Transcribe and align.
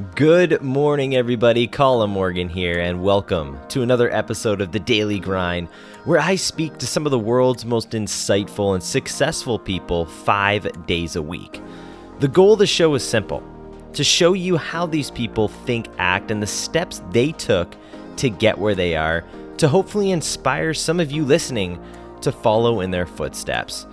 Good 0.00 0.62
morning, 0.62 1.14
everybody. 1.14 1.66
Colin 1.66 2.10
Morgan 2.10 2.48
here, 2.48 2.78
and 2.78 3.02
welcome 3.02 3.58
to 3.68 3.82
another 3.82 4.10
episode 4.14 4.62
of 4.62 4.72
The 4.72 4.80
Daily 4.80 5.18
Grind, 5.18 5.68
where 6.04 6.20
I 6.20 6.36
speak 6.36 6.78
to 6.78 6.86
some 6.86 7.06
of 7.06 7.10
the 7.10 7.18
world's 7.18 7.66
most 7.66 7.90
insightful 7.90 8.72
and 8.72 8.82
successful 8.82 9.58
people 9.58 10.06
five 10.06 10.86
days 10.86 11.16
a 11.16 11.22
week. 11.22 11.60
The 12.20 12.28
goal 12.28 12.54
of 12.54 12.60
the 12.60 12.66
show 12.66 12.94
is 12.94 13.06
simple 13.06 13.42
to 13.92 14.02
show 14.02 14.32
you 14.32 14.56
how 14.56 14.86
these 14.86 15.10
people 15.10 15.48
think, 15.48 15.88
act, 15.98 16.30
and 16.30 16.42
the 16.42 16.46
steps 16.46 17.02
they 17.10 17.32
took 17.32 17.74
to 18.16 18.30
get 18.30 18.56
where 18.56 18.76
they 18.76 18.96
are, 18.96 19.24
to 19.58 19.68
hopefully 19.68 20.12
inspire 20.12 20.72
some 20.72 21.00
of 21.00 21.10
you 21.10 21.26
listening 21.26 21.78
to 22.22 22.32
follow 22.32 22.80
in 22.80 22.90
their 22.90 23.06
footsteps. 23.06 23.86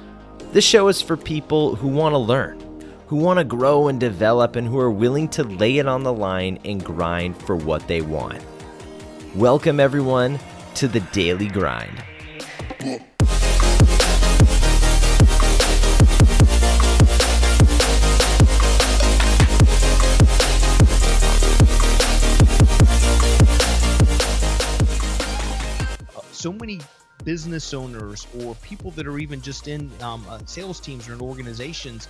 This 0.53 0.63
show 0.63 0.87
is 0.87 1.01
for 1.01 1.17
people 1.17 1.75
who 1.75 1.89
want 1.89 2.13
to 2.13 2.19
learn 2.19 2.66
who 3.07 3.15
want 3.15 3.39
to 3.39 3.43
grow 3.45 3.87
and 3.87 4.01
develop 4.01 4.57
and 4.57 4.67
who 4.67 4.77
are 4.77 4.91
willing 4.91 5.29
to 5.29 5.41
lay 5.43 5.77
it 5.77 5.87
on 5.87 6.03
the 6.03 6.11
line 6.11 6.59
and 6.65 6.83
grind 6.83 7.37
for 7.43 7.55
what 7.55 7.87
they 7.87 8.01
want. 8.01 8.41
Welcome, 9.33 9.79
everyone, 9.79 10.37
to 10.75 10.89
the 10.89 10.99
Daily 10.99 11.47
Grind. 11.47 12.03
So 26.33 26.51
many 26.53 26.81
business 27.23 27.73
owners 27.73 28.27
or 28.39 28.55
people 28.55 28.91
that 28.91 29.07
are 29.07 29.17
even 29.17 29.41
just 29.41 29.67
in 29.67 29.91
um, 30.01 30.25
uh, 30.29 30.39
sales 30.45 30.79
teams 30.79 31.09
or 31.09 31.13
in 31.13 31.21
organizations 31.21 32.07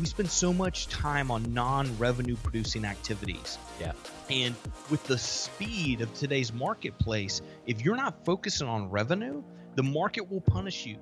we 0.00 0.06
spend 0.06 0.30
so 0.30 0.52
much 0.52 0.88
time 0.88 1.30
on 1.30 1.52
non-revenue 1.52 2.36
producing 2.36 2.84
activities. 2.84 3.58
Yeah. 3.80 3.92
And 4.30 4.54
with 4.90 5.04
the 5.04 5.18
speed 5.18 6.00
of 6.00 6.12
today's 6.14 6.52
marketplace, 6.52 7.42
if 7.66 7.82
you're 7.82 7.96
not 7.96 8.24
focusing 8.24 8.68
on 8.68 8.90
revenue, 8.90 9.42
the 9.74 9.82
market 9.82 10.30
will 10.30 10.40
punish 10.40 10.86
you. 10.86 10.98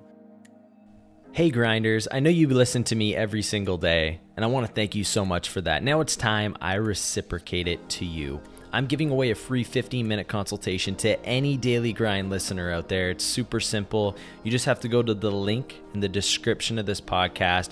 Hey 1.33 1.49
grinders, 1.49 2.09
I 2.11 2.19
know 2.19 2.29
you 2.29 2.47
listen 2.49 2.83
to 2.85 2.95
me 2.95 3.15
every 3.15 3.41
single 3.41 3.77
day, 3.77 4.19
and 4.35 4.43
I 4.43 4.49
want 4.49 4.67
to 4.67 4.73
thank 4.73 4.95
you 4.95 5.05
so 5.05 5.23
much 5.23 5.47
for 5.47 5.61
that. 5.61 5.81
Now 5.81 6.01
it's 6.01 6.17
time 6.17 6.57
I 6.59 6.73
reciprocate 6.73 7.69
it 7.69 7.87
to 7.91 8.05
you. 8.05 8.41
I'm 8.73 8.85
giving 8.85 9.09
away 9.09 9.31
a 9.31 9.35
free 9.35 9.63
15 9.63 10.07
minute 10.07 10.27
consultation 10.27 10.95
to 10.95 11.23
any 11.25 11.55
Daily 11.55 11.93
Grind 11.93 12.29
listener 12.29 12.71
out 12.71 12.89
there. 12.89 13.09
It's 13.09 13.23
super 13.23 13.61
simple. 13.61 14.17
You 14.43 14.51
just 14.51 14.65
have 14.65 14.81
to 14.81 14.89
go 14.89 15.01
to 15.01 15.13
the 15.13 15.31
link 15.31 15.81
in 15.93 16.01
the 16.01 16.09
description 16.09 16.77
of 16.77 16.85
this 16.85 17.01
podcast 17.01 17.71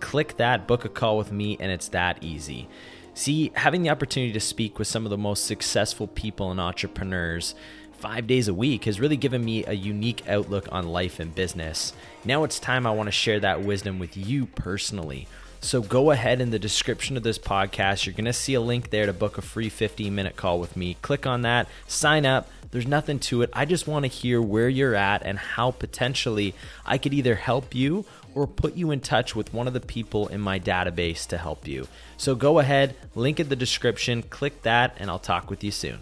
Click 0.00 0.36
that, 0.38 0.66
book 0.66 0.84
a 0.84 0.88
call 0.88 1.16
with 1.16 1.30
me, 1.30 1.56
and 1.60 1.70
it's 1.70 1.88
that 1.88 2.22
easy. 2.22 2.68
See, 3.14 3.52
having 3.54 3.82
the 3.82 3.90
opportunity 3.90 4.32
to 4.32 4.40
speak 4.40 4.78
with 4.78 4.88
some 4.88 5.04
of 5.04 5.10
the 5.10 5.18
most 5.18 5.44
successful 5.44 6.06
people 6.06 6.50
and 6.50 6.60
entrepreneurs 6.60 7.54
five 7.92 8.26
days 8.26 8.48
a 8.48 8.54
week 8.54 8.86
has 8.86 8.98
really 8.98 9.16
given 9.16 9.44
me 9.44 9.64
a 9.66 9.74
unique 9.74 10.26
outlook 10.26 10.66
on 10.72 10.88
life 10.88 11.20
and 11.20 11.34
business. 11.34 11.92
Now 12.24 12.44
it's 12.44 12.58
time 12.58 12.86
I 12.86 12.92
want 12.92 13.08
to 13.08 13.12
share 13.12 13.38
that 13.40 13.62
wisdom 13.62 13.98
with 13.98 14.16
you 14.16 14.46
personally. 14.46 15.28
So 15.62 15.82
go 15.82 16.10
ahead 16.10 16.40
in 16.40 16.50
the 16.50 16.58
description 16.58 17.18
of 17.18 17.22
this 17.22 17.38
podcast. 17.38 18.06
You're 18.06 18.14
going 18.14 18.24
to 18.24 18.32
see 18.32 18.54
a 18.54 18.60
link 18.60 18.88
there 18.88 19.04
to 19.04 19.12
book 19.12 19.36
a 19.36 19.42
free 19.42 19.68
15 19.68 20.14
minute 20.14 20.34
call 20.34 20.58
with 20.58 20.74
me. 20.74 20.96
Click 21.02 21.26
on 21.26 21.42
that, 21.42 21.68
sign 21.86 22.24
up. 22.24 22.50
There's 22.70 22.86
nothing 22.86 23.18
to 23.20 23.42
it. 23.42 23.50
I 23.52 23.66
just 23.66 23.86
want 23.86 24.04
to 24.04 24.08
hear 24.08 24.40
where 24.40 24.68
you're 24.68 24.94
at 24.94 25.22
and 25.22 25.38
how 25.38 25.72
potentially 25.72 26.54
I 26.86 26.98
could 26.98 27.12
either 27.12 27.34
help 27.34 27.74
you 27.74 28.06
or 28.34 28.46
put 28.46 28.74
you 28.74 28.90
in 28.90 29.00
touch 29.00 29.36
with 29.36 29.52
one 29.52 29.66
of 29.66 29.74
the 29.74 29.80
people 29.80 30.28
in 30.28 30.40
my 30.40 30.58
database 30.58 31.26
to 31.26 31.36
help 31.36 31.66
you. 31.66 31.88
So 32.16 32.34
go 32.34 32.58
ahead, 32.60 32.94
link 33.14 33.40
in 33.40 33.48
the 33.48 33.56
description, 33.56 34.22
click 34.22 34.62
that, 34.62 34.96
and 34.98 35.10
I'll 35.10 35.18
talk 35.18 35.50
with 35.50 35.64
you 35.64 35.72
soon. 35.72 35.98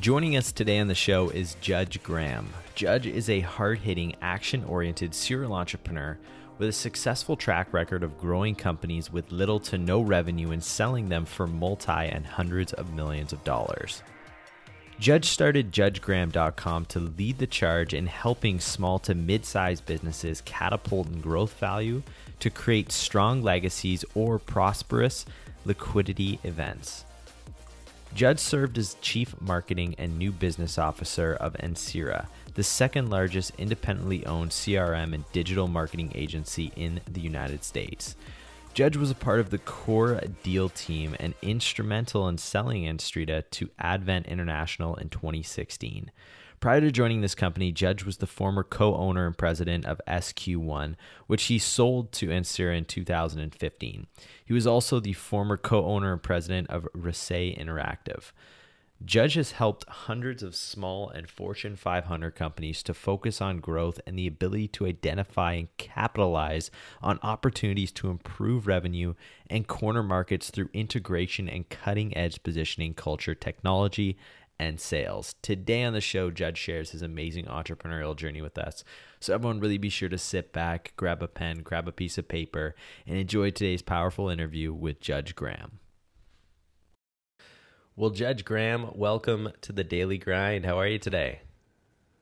Joining 0.00 0.36
us 0.36 0.50
today 0.50 0.80
on 0.80 0.88
the 0.88 0.94
show 0.96 1.28
is 1.30 1.56
Judge 1.60 2.02
Graham. 2.02 2.52
Judge 2.74 3.06
is 3.06 3.30
a 3.30 3.40
hard 3.40 3.78
hitting, 3.78 4.16
action 4.20 4.64
oriented 4.64 5.14
serial 5.14 5.54
entrepreneur 5.54 6.18
with 6.58 6.68
a 6.68 6.72
successful 6.72 7.36
track 7.36 7.72
record 7.72 8.02
of 8.02 8.18
growing 8.18 8.54
companies 8.54 9.12
with 9.12 9.32
little 9.32 9.60
to 9.60 9.78
no 9.78 10.00
revenue 10.00 10.50
and 10.50 10.62
selling 10.62 11.08
them 11.08 11.24
for 11.24 11.46
multi 11.46 11.90
and 11.90 12.26
hundreds 12.26 12.72
of 12.72 12.94
millions 12.94 13.32
of 13.32 13.42
dollars. 13.44 14.02
Judge 15.00 15.26
started 15.26 15.72
JudgeGraham.com 15.72 16.84
to 16.86 17.00
lead 17.00 17.38
the 17.38 17.46
charge 17.46 17.94
in 17.94 18.06
helping 18.06 18.60
small 18.60 18.98
to 19.00 19.14
mid 19.14 19.44
sized 19.44 19.84
businesses 19.86 20.40
catapult 20.42 21.08
in 21.08 21.20
growth 21.20 21.58
value 21.58 22.02
to 22.40 22.50
create 22.50 22.92
strong 22.92 23.42
legacies 23.42 24.04
or 24.14 24.38
prosperous 24.38 25.26
liquidity 25.64 26.38
events. 26.44 27.04
Judge 28.14 28.38
served 28.38 28.78
as 28.78 28.94
Chief 29.00 29.34
Marketing 29.40 29.96
and 29.98 30.16
New 30.16 30.30
Business 30.30 30.78
Officer 30.78 31.34
of 31.34 31.54
Ansira, 31.54 32.26
the 32.54 32.62
second 32.62 33.10
largest 33.10 33.52
independently 33.58 34.24
owned 34.26 34.50
CRM 34.50 35.14
and 35.14 35.24
digital 35.32 35.68
marketing 35.68 36.12
agency 36.14 36.72
in 36.76 37.00
the 37.10 37.20
United 37.20 37.64
States. 37.64 38.16
Judge 38.74 38.96
was 38.96 39.10
a 39.10 39.14
part 39.14 39.38
of 39.38 39.50
the 39.50 39.58
core 39.58 40.20
deal 40.42 40.68
team 40.68 41.14
and 41.20 41.34
instrumental 41.42 42.26
in 42.26 42.38
selling 42.38 42.84
Ansira 42.84 43.44
to 43.52 43.70
Advent 43.78 44.26
International 44.26 44.96
in 44.96 45.08
2016. 45.08 46.10
Prior 46.58 46.80
to 46.80 46.90
joining 46.90 47.20
this 47.20 47.34
company, 47.34 47.70
Judge 47.72 48.04
was 48.04 48.16
the 48.16 48.26
former 48.26 48.62
co 48.64 48.96
owner 48.96 49.26
and 49.26 49.36
president 49.36 49.84
of 49.84 50.00
SQ1, 50.08 50.94
which 51.26 51.44
he 51.44 51.58
sold 51.58 52.10
to 52.12 52.28
Ansira 52.28 52.76
in 52.76 52.84
2015. 52.84 54.06
He 54.44 54.52
was 54.52 54.66
also 54.66 54.98
the 54.98 55.12
former 55.12 55.56
co 55.56 55.84
owner 55.84 56.12
and 56.12 56.22
president 56.22 56.70
of 56.70 56.88
Rassai 56.96 57.56
Interactive. 57.56 58.32
Judge 59.02 59.34
has 59.34 59.52
helped 59.52 59.88
hundreds 59.88 60.42
of 60.42 60.54
small 60.54 61.10
and 61.10 61.28
Fortune 61.28 61.76
500 61.76 62.34
companies 62.34 62.82
to 62.84 62.94
focus 62.94 63.40
on 63.40 63.58
growth 63.58 64.00
and 64.06 64.18
the 64.18 64.26
ability 64.26 64.68
to 64.68 64.86
identify 64.86 65.54
and 65.54 65.76
capitalize 65.76 66.70
on 67.02 67.18
opportunities 67.22 67.92
to 67.92 68.08
improve 68.08 68.66
revenue 68.66 69.14
and 69.50 69.66
corner 69.66 70.02
markets 70.02 70.50
through 70.50 70.70
integration 70.72 71.48
and 71.48 71.68
cutting 71.68 72.16
edge 72.16 72.42
positioning, 72.42 72.94
culture, 72.94 73.34
technology, 73.34 74.16
and 74.58 74.80
sales. 74.80 75.34
Today 75.42 75.82
on 75.82 75.92
the 75.92 76.00
show, 76.00 76.30
Judge 76.30 76.58
shares 76.58 76.92
his 76.92 77.02
amazing 77.02 77.46
entrepreneurial 77.46 78.16
journey 78.16 78.40
with 78.40 78.56
us. 78.56 78.84
So, 79.20 79.34
everyone, 79.34 79.60
really 79.60 79.78
be 79.78 79.88
sure 79.88 80.08
to 80.08 80.18
sit 80.18 80.52
back, 80.52 80.92
grab 80.96 81.22
a 81.22 81.28
pen, 81.28 81.58
grab 81.58 81.88
a 81.88 81.92
piece 81.92 82.16
of 82.16 82.28
paper, 82.28 82.74
and 83.06 83.18
enjoy 83.18 83.50
today's 83.50 83.82
powerful 83.82 84.28
interview 84.28 84.72
with 84.72 85.00
Judge 85.00 85.34
Graham. 85.34 85.80
Well, 87.96 88.10
Judge 88.10 88.44
Graham, 88.44 88.90
welcome 88.96 89.50
to 89.60 89.72
the 89.72 89.84
Daily 89.84 90.18
Grind. 90.18 90.66
How 90.66 90.80
are 90.80 90.88
you 90.88 90.98
today? 90.98 91.42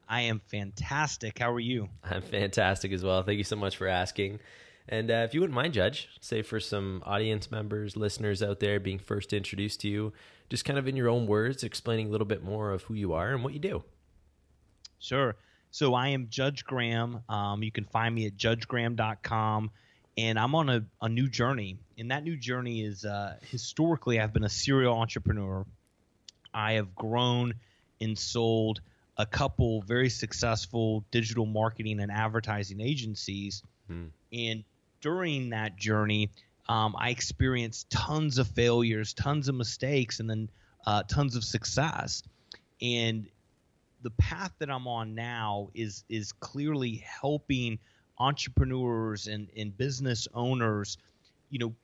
I 0.07 0.21
am 0.21 0.39
fantastic. 0.39 1.39
How 1.39 1.51
are 1.51 1.61
you? 1.61 1.89
I'm 2.05 2.21
fantastic 2.21 2.93
as 2.93 3.03
well. 3.03 3.23
Thank 3.23 3.39
you 3.39 3.45
so 3.45 3.57
much 3.57 3.79
for 3.79 3.89
asking. 3.89 4.41
And 4.87 5.11
uh, 5.11 5.25
if 5.25 5.33
you 5.33 5.41
wouldn't 5.41 5.55
mind, 5.55 5.73
Judge, 5.73 6.11
say 6.21 6.43
for 6.43 6.61
some 6.61 7.03
audience 7.07 7.51
members, 7.51 7.97
listeners 7.97 8.43
out 8.43 8.61
there 8.61 8.81
being 8.81 8.99
first 8.99 9.33
introduced 9.33 9.81
to 9.81 9.89
you, 9.89 10.13
just 10.51 10.67
kind 10.67 10.79
of 10.79 10.87
in 10.87 10.95
your 10.95 11.09
own 11.09 11.27
words, 11.27 11.65
explaining 11.65 12.09
a 12.09 12.11
little 12.11 12.27
bit 12.27 12.45
more 12.45 12.71
of 12.71 12.83
who 12.83 12.93
you 12.93 13.15
are 13.15 13.33
and 13.33 13.43
what 13.43 13.55
you 13.55 13.59
do. 13.59 13.83
Sure. 14.99 15.37
So 15.71 15.95
I 15.95 16.09
am 16.09 16.27
Judge 16.29 16.67
Graham. 16.67 17.23
Um, 17.31 17.63
you 17.63 17.73
can 17.73 17.87
find 17.87 18.15
me 18.15 18.27
at 18.27 18.37
judgegraham.com 18.37 19.71
and 20.17 20.39
I'm 20.39 20.55
on 20.55 20.69
a, 20.69 20.85
a 21.01 21.09
new 21.09 21.29
journey. 21.29 21.79
And 21.99 22.11
that 22.11 22.25
new 22.25 22.37
journey 22.37 22.83
is 22.83 23.05
uh, 23.05 23.37
historically, 23.43 24.21
I've 24.21 24.33
been 24.33 24.45
a 24.45 24.51
serial 24.51 24.95
entrepreneur. 24.95 25.65
I 26.53 26.75
have 26.75 26.95
grown 26.95 27.55
and 28.01 28.19
sold 28.19 28.81
a 29.17 29.27
couple 29.27 29.83
very 29.83 30.09
successful 30.09 31.05
digital 31.11 31.47
marketing 31.47 32.01
and 32.01 32.11
advertising 32.11 32.81
agencies. 32.81 33.63
Hmm. 33.87 34.07
And 34.33 34.65
during 35.01 35.51
that 35.51 35.77
journey, 35.77 36.31
um, 36.69 36.95
I 36.99 37.11
experienced 37.11 37.91
tons 37.91 38.39
of 38.39 38.49
failures, 38.49 39.15
tons 39.15 39.49
of 39.49 39.55
mistakes, 39.55 40.21
and 40.21 40.29
then 40.29 40.51
uh, 40.87 41.03
tons 41.05 41.37
of 41.37 41.45
success. 41.45 42.23
And 42.81 43.29
the 44.03 44.11
path 44.11 44.53
that 44.59 44.71
I'm 44.71 44.89
on 44.89 45.15
now 45.15 45.69
is 45.75 46.05
is 46.09 46.33
clearly 46.33 47.05
helping 47.21 47.79
entrepreneurs 48.19 49.27
and, 49.27 49.49
and 49.57 49.77
business 49.77 50.29
owners, 50.35 50.99
you 51.51 51.59
know, 51.59 51.75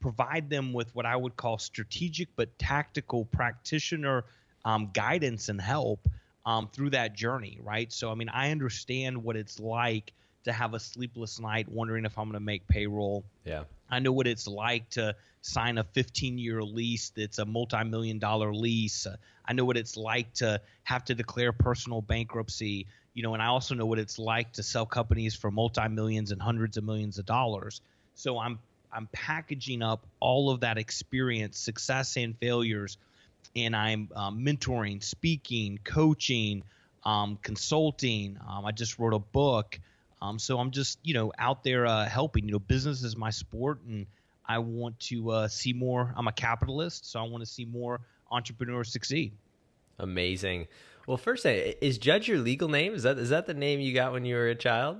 provide 0.00 0.48
them 0.48 0.72
with 0.72 0.94
what 0.94 1.06
I 1.06 1.16
would 1.16 1.36
call 1.36 1.58
strategic 1.58 2.28
but 2.36 2.56
tactical 2.58 3.24
practitioner 3.24 4.24
um, 4.64 4.90
guidance 4.92 5.48
and 5.48 5.60
help 5.60 6.08
um, 6.46 6.68
through 6.72 6.90
that 6.90 7.14
journey, 7.14 7.58
right? 7.62 7.92
So, 7.92 8.10
I 8.10 8.14
mean, 8.14 8.28
I 8.28 8.50
understand 8.50 9.22
what 9.22 9.36
it's 9.36 9.58
like 9.58 10.12
to 10.44 10.52
have 10.52 10.74
a 10.74 10.80
sleepless 10.80 11.40
night 11.40 11.68
wondering 11.68 12.04
if 12.04 12.18
I'm 12.18 12.24
going 12.24 12.34
to 12.34 12.40
make 12.40 12.66
payroll. 12.68 13.24
Yeah. 13.44 13.64
I 13.90 13.98
know 13.98 14.12
what 14.12 14.26
it's 14.26 14.46
like 14.46 14.88
to 14.90 15.14
sign 15.42 15.78
a 15.78 15.84
15 15.84 16.38
year 16.38 16.62
lease 16.62 17.10
that's 17.16 17.38
a 17.38 17.44
multi 17.44 17.82
million 17.84 18.18
dollar 18.18 18.54
lease. 18.54 19.06
I 19.46 19.52
know 19.52 19.64
what 19.64 19.76
it's 19.76 19.96
like 19.96 20.32
to 20.34 20.60
have 20.84 21.04
to 21.06 21.14
declare 21.14 21.52
personal 21.52 22.02
bankruptcy 22.02 22.86
you 23.18 23.24
know, 23.24 23.34
and 23.34 23.42
I 23.42 23.46
also 23.46 23.74
know 23.74 23.84
what 23.84 23.98
it's 23.98 24.16
like 24.16 24.52
to 24.52 24.62
sell 24.62 24.86
companies 24.86 25.34
for 25.34 25.50
multi 25.50 25.88
millions 25.88 26.30
and 26.30 26.40
hundreds 26.40 26.76
of 26.76 26.84
millions 26.84 27.18
of 27.18 27.26
dollars. 27.26 27.80
So 28.14 28.38
I'm 28.38 28.60
I'm 28.92 29.08
packaging 29.10 29.82
up 29.82 30.06
all 30.20 30.50
of 30.50 30.60
that 30.60 30.78
experience, 30.78 31.58
success 31.58 32.16
and 32.16 32.38
failures, 32.38 32.96
and 33.56 33.74
I'm 33.74 34.08
um, 34.14 34.44
mentoring, 34.44 35.02
speaking, 35.02 35.80
coaching, 35.82 36.62
um, 37.02 37.40
consulting. 37.42 38.38
Um, 38.48 38.64
I 38.64 38.70
just 38.70 39.00
wrote 39.00 39.14
a 39.14 39.18
book. 39.18 39.80
Um, 40.22 40.38
so 40.38 40.60
I'm 40.60 40.70
just, 40.70 41.00
you 41.02 41.14
know, 41.14 41.32
out 41.40 41.64
there 41.64 41.86
uh, 41.86 42.04
helping. 42.04 42.44
You 42.44 42.52
know, 42.52 42.60
business 42.60 43.02
is 43.02 43.16
my 43.16 43.30
sport, 43.30 43.80
and 43.88 44.06
I 44.46 44.60
want 44.60 45.00
to 45.10 45.30
uh, 45.30 45.48
see 45.48 45.72
more. 45.72 46.14
I'm 46.16 46.28
a 46.28 46.32
capitalist, 46.32 47.10
so 47.10 47.18
I 47.18 47.24
want 47.24 47.42
to 47.42 47.50
see 47.50 47.64
more 47.64 48.00
entrepreneurs 48.30 48.92
succeed. 48.92 49.32
Amazing. 49.98 50.68
Well, 51.08 51.16
first, 51.16 51.46
uh, 51.46 51.48
is 51.80 51.96
Judge 51.96 52.28
your 52.28 52.36
legal 52.36 52.68
name? 52.68 52.92
Is 52.92 53.04
that 53.04 53.16
is 53.16 53.30
that 53.30 53.46
the 53.46 53.54
name 53.54 53.80
you 53.80 53.94
got 53.94 54.12
when 54.12 54.26
you 54.26 54.34
were 54.34 54.48
a 54.48 54.54
child? 54.54 54.98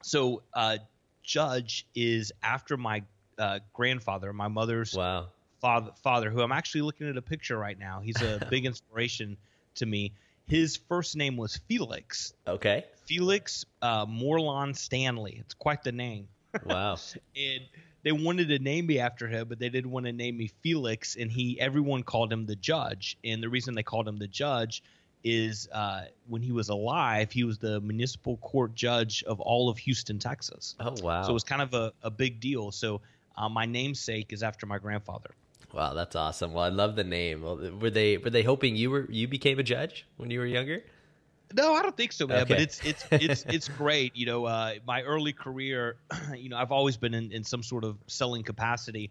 So, 0.00 0.42
uh, 0.54 0.78
Judge 1.22 1.86
is 1.94 2.32
after 2.42 2.78
my 2.78 3.02
uh, 3.38 3.58
grandfather, 3.74 4.32
my 4.32 4.48
mother's 4.48 4.94
wow. 4.94 5.26
father, 5.60 5.90
father, 6.02 6.30
who 6.30 6.40
I'm 6.40 6.50
actually 6.50 6.80
looking 6.80 7.10
at 7.10 7.18
a 7.18 7.22
picture 7.22 7.58
right 7.58 7.78
now. 7.78 8.00
He's 8.00 8.22
a 8.22 8.46
big 8.50 8.64
inspiration 8.64 9.36
to 9.74 9.84
me. 9.84 10.12
His 10.46 10.78
first 10.88 11.14
name 11.14 11.36
was 11.36 11.60
Felix. 11.68 12.32
Okay. 12.48 12.86
Felix 13.04 13.66
uh, 13.82 14.06
Morlon 14.08 14.72
Stanley. 14.72 15.36
It's 15.40 15.52
quite 15.52 15.84
the 15.84 15.92
name. 15.92 16.26
Wow. 16.64 16.96
and 17.36 17.64
they 18.06 18.12
wanted 18.12 18.46
to 18.46 18.60
name 18.60 18.86
me 18.86 19.00
after 19.00 19.26
him, 19.26 19.48
but 19.48 19.58
they 19.58 19.68
didn't 19.68 19.90
want 19.90 20.06
to 20.06 20.12
name 20.12 20.36
me 20.36 20.48
Felix. 20.62 21.16
And 21.16 21.28
he, 21.28 21.60
everyone 21.60 22.04
called 22.04 22.32
him 22.32 22.46
the 22.46 22.54
Judge. 22.54 23.18
And 23.24 23.42
the 23.42 23.48
reason 23.48 23.74
they 23.74 23.82
called 23.82 24.06
him 24.06 24.16
the 24.16 24.28
Judge 24.28 24.84
is 25.24 25.68
uh, 25.72 26.04
when 26.28 26.40
he 26.40 26.52
was 26.52 26.68
alive, 26.68 27.32
he 27.32 27.42
was 27.42 27.58
the 27.58 27.80
municipal 27.80 28.36
court 28.36 28.76
judge 28.76 29.24
of 29.24 29.40
all 29.40 29.68
of 29.68 29.76
Houston, 29.78 30.20
Texas. 30.20 30.76
Oh 30.78 30.94
wow! 31.02 31.22
So 31.22 31.30
it 31.30 31.32
was 31.32 31.42
kind 31.42 31.60
of 31.60 31.74
a, 31.74 31.92
a 32.04 32.10
big 32.12 32.38
deal. 32.38 32.70
So 32.70 33.00
uh, 33.36 33.48
my 33.48 33.66
namesake 33.66 34.32
is 34.32 34.44
after 34.44 34.66
my 34.66 34.78
grandfather. 34.78 35.30
Wow, 35.72 35.94
that's 35.94 36.14
awesome. 36.14 36.52
Well, 36.52 36.62
I 36.62 36.68
love 36.68 36.94
the 36.94 37.02
name. 37.02 37.42
Were 37.80 37.90
they 37.90 38.18
were 38.18 38.30
they 38.30 38.44
hoping 38.44 38.76
you 38.76 38.88
were 38.92 39.10
you 39.10 39.26
became 39.26 39.58
a 39.58 39.64
judge 39.64 40.06
when 40.16 40.30
you 40.30 40.38
were 40.38 40.46
younger? 40.46 40.84
No, 41.54 41.74
I 41.74 41.82
don't 41.82 41.96
think 41.96 42.12
so, 42.12 42.26
man. 42.26 42.42
Okay. 42.42 42.54
But 42.54 42.60
it's 42.60 42.84
it's 42.84 43.04
it's 43.10 43.44
it's 43.48 43.68
great. 43.68 44.16
You 44.16 44.26
know, 44.26 44.44
uh, 44.46 44.74
my 44.86 45.02
early 45.02 45.32
career, 45.32 45.96
you 46.36 46.48
know, 46.48 46.56
I've 46.56 46.72
always 46.72 46.96
been 46.96 47.14
in, 47.14 47.30
in 47.32 47.44
some 47.44 47.62
sort 47.62 47.84
of 47.84 47.96
selling 48.06 48.42
capacity. 48.42 49.10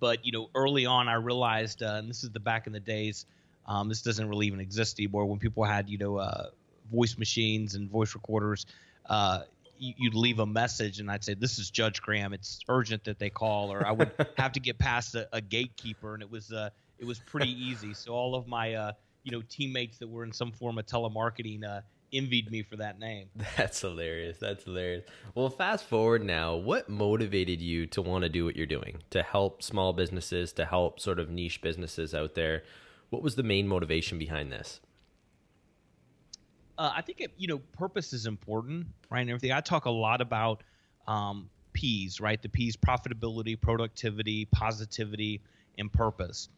But 0.00 0.24
you 0.24 0.32
know, 0.32 0.48
early 0.54 0.86
on, 0.86 1.08
I 1.08 1.14
realized, 1.14 1.82
uh, 1.82 1.96
and 1.96 2.08
this 2.08 2.24
is 2.24 2.30
the 2.30 2.40
back 2.40 2.66
in 2.66 2.72
the 2.72 2.80
days. 2.80 3.26
Um, 3.66 3.88
this 3.88 4.02
doesn't 4.02 4.28
really 4.28 4.46
even 4.46 4.60
exist 4.60 4.98
anymore. 4.98 5.26
When 5.26 5.38
people 5.38 5.64
had 5.64 5.88
you 5.88 5.98
know 5.98 6.16
uh, 6.16 6.50
voice 6.90 7.18
machines 7.18 7.74
and 7.74 7.90
voice 7.90 8.14
recorders, 8.14 8.66
uh, 9.06 9.42
you'd 9.78 10.14
leave 10.14 10.38
a 10.38 10.46
message 10.46 11.00
and 11.00 11.10
I'd 11.10 11.22
say, 11.22 11.34
"This 11.34 11.58
is 11.58 11.70
Judge 11.70 12.00
Graham. 12.00 12.32
It's 12.32 12.60
urgent 12.68 13.04
that 13.04 13.18
they 13.18 13.30
call," 13.30 13.72
or 13.72 13.86
I 13.86 13.92
would 13.92 14.10
have 14.38 14.52
to 14.52 14.60
get 14.60 14.78
past 14.78 15.14
a, 15.14 15.28
a 15.32 15.40
gatekeeper, 15.40 16.14
and 16.14 16.22
it 16.22 16.30
was 16.30 16.52
uh, 16.52 16.70
it 16.98 17.04
was 17.04 17.18
pretty 17.18 17.50
easy. 17.50 17.94
So 17.94 18.12
all 18.12 18.34
of 18.34 18.46
my 18.46 18.74
uh, 18.74 18.92
you 19.24 19.32
know 19.32 19.42
teammates 19.48 19.98
that 19.98 20.08
were 20.08 20.24
in 20.24 20.32
some 20.32 20.52
form 20.52 20.78
of 20.78 20.86
telemarketing 20.86 21.64
uh, 21.64 21.80
envied 22.12 22.50
me 22.50 22.62
for 22.62 22.76
that 22.76 22.98
name. 22.98 23.28
That's 23.56 23.80
hilarious. 23.80 24.38
That's 24.38 24.64
hilarious. 24.64 25.04
Well, 25.34 25.50
fast 25.50 25.84
forward 25.86 26.24
now. 26.24 26.56
What 26.56 26.88
motivated 26.88 27.60
you 27.60 27.86
to 27.88 28.02
want 28.02 28.22
to 28.22 28.28
do 28.28 28.44
what 28.44 28.56
you're 28.56 28.66
doing 28.66 28.98
to 29.10 29.22
help 29.22 29.62
small 29.62 29.92
businesses, 29.92 30.52
to 30.54 30.64
help 30.64 31.00
sort 31.00 31.18
of 31.18 31.30
niche 31.30 31.62
businesses 31.62 32.14
out 32.14 32.34
there? 32.34 32.62
What 33.10 33.22
was 33.22 33.36
the 33.36 33.42
main 33.42 33.68
motivation 33.68 34.18
behind 34.18 34.50
this? 34.50 34.80
uh, 36.78 36.92
I 36.94 37.02
think 37.02 37.20
it, 37.20 37.32
you 37.36 37.48
know 37.48 37.58
purpose 37.72 38.12
is 38.12 38.26
important, 38.26 38.86
right? 39.10 39.20
And 39.20 39.30
everything. 39.30 39.52
I 39.52 39.60
talk 39.60 39.84
a 39.84 39.90
lot 39.90 40.20
about 40.20 40.62
um, 41.06 41.48
P's, 41.72 42.20
right? 42.20 42.40
The 42.40 42.48
P's: 42.48 42.76
profitability, 42.76 43.60
productivity, 43.60 44.46
positivity, 44.46 45.42
and 45.78 45.92
purpose. 45.92 46.48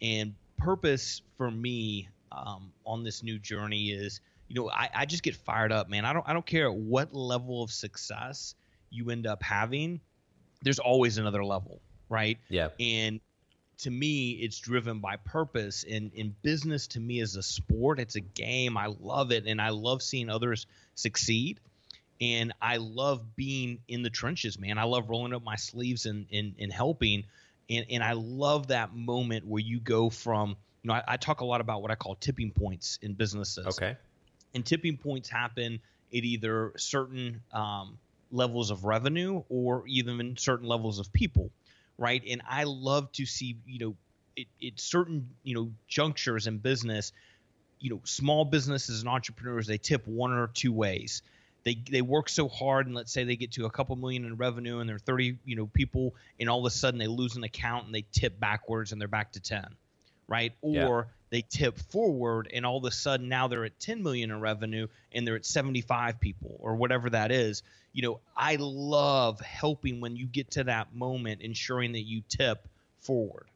And 0.00 0.34
purpose 0.62 1.22
for 1.36 1.50
me 1.50 2.08
um, 2.30 2.72
on 2.86 3.04
this 3.04 3.22
new 3.22 3.38
journey 3.38 3.90
is, 3.90 4.20
you 4.48 4.54
know, 4.54 4.70
I, 4.70 4.88
I 4.94 5.06
just 5.06 5.22
get 5.22 5.36
fired 5.36 5.72
up, 5.72 5.88
man. 5.88 6.04
I 6.04 6.12
don't 6.12 6.26
I 6.28 6.32
don't 6.32 6.46
care 6.46 6.70
what 6.70 7.14
level 7.14 7.62
of 7.62 7.70
success 7.70 8.54
you 8.90 9.10
end 9.10 9.26
up 9.26 9.42
having. 9.42 10.00
There's 10.62 10.78
always 10.78 11.18
another 11.18 11.44
level, 11.44 11.80
right? 12.08 12.38
Yeah. 12.48 12.68
And 12.78 13.20
to 13.78 13.90
me 13.90 14.32
it's 14.32 14.60
driven 14.60 15.00
by 15.00 15.16
purpose 15.16 15.84
and 15.90 16.12
in 16.14 16.34
business 16.42 16.86
to 16.86 17.00
me 17.00 17.18
is 17.20 17.34
a 17.34 17.42
sport 17.42 17.98
it's 17.98 18.14
a 18.14 18.20
game 18.20 18.76
i 18.76 18.86
love 19.00 19.32
it 19.32 19.44
and 19.46 19.60
i 19.60 19.70
love 19.70 20.00
seeing 20.02 20.30
others 20.30 20.66
succeed 20.94 21.58
and 22.20 22.52
i 22.62 22.76
love 22.76 23.34
being 23.34 23.80
in 23.88 24.02
the 24.02 24.10
trenches 24.10 24.56
man 24.56 24.78
i 24.78 24.84
love 24.84 25.08
rolling 25.08 25.34
up 25.34 25.42
my 25.42 25.56
sleeves 25.56 26.06
and 26.06 26.26
and, 26.32 26.54
and 26.60 26.72
helping 26.72 27.24
and 27.70 27.86
and 27.90 28.02
i 28.02 28.12
love 28.12 28.68
that 28.68 28.94
moment 28.94 29.46
where 29.46 29.60
you 29.60 29.80
go 29.80 30.10
from 30.10 30.50
you 30.82 30.88
know 30.88 30.94
I, 30.94 31.02
I 31.08 31.16
talk 31.16 31.40
a 31.40 31.44
lot 31.44 31.60
about 31.60 31.82
what 31.82 31.90
i 31.90 31.94
call 31.94 32.14
tipping 32.14 32.50
points 32.50 32.98
in 33.02 33.14
businesses 33.14 33.66
okay 33.66 33.96
and 34.54 34.64
tipping 34.64 34.96
points 34.96 35.28
happen 35.28 35.80
at 36.14 36.24
either 36.24 36.74
certain 36.76 37.40
um, 37.52 37.98
levels 38.30 38.70
of 38.70 38.84
revenue 38.84 39.42
or 39.48 39.84
even 39.86 40.36
certain 40.36 40.68
levels 40.68 40.98
of 40.98 41.10
people 41.12 41.50
right? 41.98 42.22
And 42.28 42.42
I 42.48 42.64
love 42.64 43.12
to 43.12 43.26
see, 43.26 43.56
you 43.66 43.78
know, 43.78 43.96
it, 44.36 44.46
it 44.60 44.80
certain, 44.80 45.30
you 45.42 45.54
know, 45.54 45.72
junctures 45.86 46.46
in 46.46 46.58
business, 46.58 47.12
you 47.80 47.90
know, 47.90 48.00
small 48.04 48.44
businesses 48.44 49.00
and 49.00 49.08
entrepreneurs, 49.08 49.66
they 49.66 49.78
tip 49.78 50.06
one 50.06 50.32
or 50.32 50.48
two 50.48 50.72
ways. 50.72 51.22
They, 51.64 51.74
they 51.90 52.02
work 52.02 52.28
so 52.28 52.48
hard 52.48 52.86
and 52.86 52.94
let's 52.94 53.12
say 53.12 53.24
they 53.24 53.36
get 53.36 53.52
to 53.52 53.66
a 53.66 53.70
couple 53.70 53.94
million 53.96 54.24
in 54.24 54.36
revenue 54.36 54.80
and 54.80 54.88
they're 54.88 54.98
30 54.98 55.38
you 55.44 55.56
know 55.56 55.66
people 55.66 56.14
and 56.40 56.48
all 56.48 56.58
of 56.58 56.64
a 56.66 56.74
sudden 56.74 56.98
they 56.98 57.06
lose 57.06 57.36
an 57.36 57.44
account 57.44 57.86
and 57.86 57.94
they 57.94 58.04
tip 58.12 58.40
backwards 58.40 58.90
and 58.90 59.00
they're 59.00 59.08
back 59.08 59.32
to 59.32 59.40
10 59.40 59.64
right 60.26 60.54
or 60.60 61.06
yeah. 61.08 61.12
they 61.30 61.42
tip 61.42 61.78
forward 61.90 62.50
and 62.52 62.66
all 62.66 62.78
of 62.78 62.84
a 62.84 62.90
sudden 62.90 63.28
now 63.28 63.46
they're 63.46 63.64
at 63.64 63.78
10 63.78 64.02
million 64.02 64.32
in 64.32 64.40
revenue 64.40 64.88
and 65.12 65.26
they're 65.26 65.36
at 65.36 65.46
75 65.46 66.18
people 66.18 66.56
or 66.60 66.74
whatever 66.74 67.10
that 67.10 67.30
is 67.30 67.62
you 67.92 68.02
know, 68.02 68.20
I 68.36 68.56
love 68.58 69.40
helping 69.40 70.00
when 70.00 70.16
you 70.16 70.26
get 70.26 70.52
to 70.52 70.64
that 70.64 70.94
moment, 70.94 71.42
ensuring 71.42 71.92
that 71.92 72.02
you 72.02 72.22
tip 72.28 72.66
forward. 73.00 73.46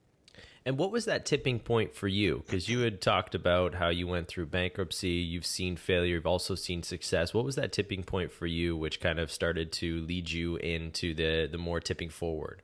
And 0.66 0.76
what 0.78 0.90
was 0.90 1.04
that 1.04 1.24
tipping 1.24 1.60
point 1.60 1.94
for 1.94 2.08
you? 2.08 2.42
Because 2.44 2.68
you 2.68 2.80
had 2.80 3.00
talked 3.00 3.36
about 3.36 3.76
how 3.76 3.88
you 3.88 4.08
went 4.08 4.26
through 4.26 4.46
bankruptcy, 4.46 5.10
you've 5.10 5.46
seen 5.46 5.76
failure, 5.76 6.16
you've 6.16 6.26
also 6.26 6.56
seen 6.56 6.82
success. 6.82 7.32
What 7.32 7.44
was 7.44 7.54
that 7.54 7.70
tipping 7.70 8.02
point 8.02 8.32
for 8.32 8.46
you, 8.46 8.76
which 8.76 9.00
kind 9.00 9.20
of 9.20 9.30
started 9.30 9.70
to 9.74 10.00
lead 10.00 10.28
you 10.28 10.56
into 10.56 11.14
the 11.14 11.48
the 11.50 11.56
more 11.56 11.78
tipping 11.78 12.10
forward? 12.10 12.62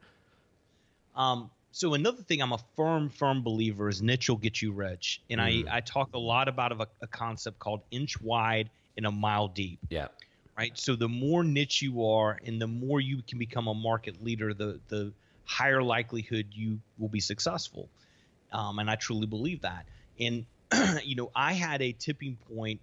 Um, 1.15 1.53
so 1.71 1.95
another 1.95 2.23
thing 2.23 2.43
I'm 2.43 2.53
a 2.53 2.59
firm, 2.75 3.09
firm 3.09 3.45
believer 3.45 3.89
is 3.89 4.03
niche 4.03 4.29
will 4.29 4.37
get 4.37 4.61
you 4.61 4.73
rich, 4.73 5.23
and 5.31 5.41
mm. 5.41 5.69
I 5.69 5.77
I 5.77 5.81
talk 5.81 6.11
a 6.13 6.19
lot 6.19 6.49
about 6.49 6.73
a, 6.73 6.89
a 7.03 7.07
concept 7.07 7.61
called 7.61 7.83
inch 7.93 8.21
wide 8.21 8.69
and 8.97 9.07
a 9.07 9.13
mile 9.13 9.47
deep. 9.47 9.79
Yeah 9.91 10.09
right? 10.59 10.77
So 10.77 10.97
the 10.97 11.09
more 11.09 11.43
niche 11.43 11.81
you 11.81 12.05
are 12.05 12.39
and 12.45 12.61
the 12.61 12.67
more 12.67 13.01
you 13.01 13.23
can 13.27 13.39
become 13.39 13.69
a 13.69 13.75
market 13.75 14.23
leader, 14.23 14.53
the 14.53 14.81
the 14.89 15.13
higher 15.45 15.83
likelihood 15.83 16.47
you 16.53 16.81
will 16.99 17.09
be 17.09 17.21
successful. 17.21 17.89
Um, 18.53 18.79
and 18.79 18.91
I 18.91 18.97
truly 18.97 19.27
believe 19.27 19.63
that. 19.63 19.87
And 20.21 20.47
you 21.05 21.17
know, 21.17 21.31
I 21.35 21.53
had 21.53 21.83
a 21.83 21.93
tipping 21.93 22.37
point 22.55 22.81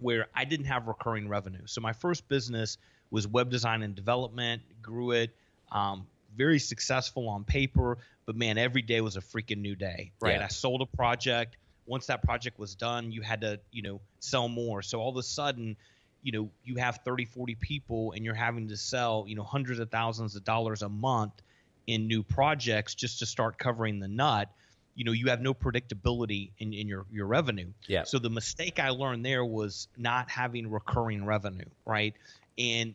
where 0.00 0.26
I 0.34 0.44
didn't 0.44 0.66
have 0.66 0.88
recurring 0.88 1.28
revenue. 1.28 1.66
So 1.66 1.80
my 1.80 1.92
first 1.92 2.28
business 2.28 2.78
was 3.10 3.26
web 3.26 3.50
design 3.50 3.82
and 3.82 3.94
development, 3.94 4.62
grew 4.80 5.12
it, 5.12 5.30
um, 5.70 6.06
very 6.36 6.58
successful 6.58 7.28
on 7.28 7.44
paper, 7.44 7.98
but 8.26 8.36
man, 8.36 8.58
every 8.58 8.82
day 8.82 9.00
was 9.00 9.16
a 9.16 9.20
freaking 9.20 9.58
new 9.58 9.74
day, 9.74 10.12
right? 10.20 10.36
Yeah. 10.36 10.44
I 10.44 10.48
sold 10.48 10.80
a 10.80 10.86
project. 10.86 11.56
Once 11.86 12.06
that 12.06 12.22
project 12.22 12.58
was 12.58 12.74
done, 12.74 13.12
you 13.12 13.20
had 13.20 13.42
to, 13.42 13.60
you 13.70 13.82
know, 13.82 14.00
sell 14.20 14.48
more. 14.48 14.82
So 14.82 15.00
all 15.00 15.10
of 15.10 15.16
a 15.16 15.22
sudden, 15.22 15.76
you 16.22 16.32
know 16.32 16.48
you 16.64 16.76
have 16.76 17.00
30 17.04 17.24
40 17.24 17.56
people 17.56 18.12
and 18.12 18.24
you're 18.24 18.34
having 18.34 18.68
to 18.68 18.76
sell 18.76 19.24
you 19.26 19.34
know 19.34 19.42
hundreds 19.42 19.80
of 19.80 19.90
thousands 19.90 20.36
of 20.36 20.44
dollars 20.44 20.82
a 20.82 20.88
month 20.88 21.42
in 21.86 22.06
new 22.06 22.22
projects 22.22 22.94
just 22.94 23.20
to 23.20 23.26
start 23.26 23.58
covering 23.58 24.00
the 24.00 24.08
nut 24.08 24.48
you 24.94 25.04
know 25.04 25.12
you 25.12 25.28
have 25.28 25.40
no 25.40 25.54
predictability 25.54 26.50
in, 26.58 26.72
in 26.72 26.86
your 26.86 27.06
your 27.10 27.26
revenue 27.26 27.68
yeah 27.86 28.04
so 28.04 28.18
the 28.18 28.30
mistake 28.30 28.78
i 28.78 28.90
learned 28.90 29.24
there 29.24 29.44
was 29.44 29.88
not 29.96 30.30
having 30.30 30.70
recurring 30.70 31.24
revenue 31.24 31.68
right 31.86 32.14
and 32.58 32.94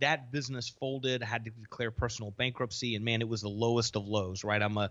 that 0.00 0.30
business 0.30 0.68
folded 0.68 1.22
had 1.22 1.44
to 1.46 1.50
declare 1.50 1.90
personal 1.90 2.30
bankruptcy 2.30 2.94
and 2.94 3.04
man 3.04 3.20
it 3.20 3.28
was 3.28 3.40
the 3.40 3.48
lowest 3.48 3.96
of 3.96 4.06
lows 4.06 4.44
right 4.44 4.62
i'm 4.62 4.76
a 4.76 4.90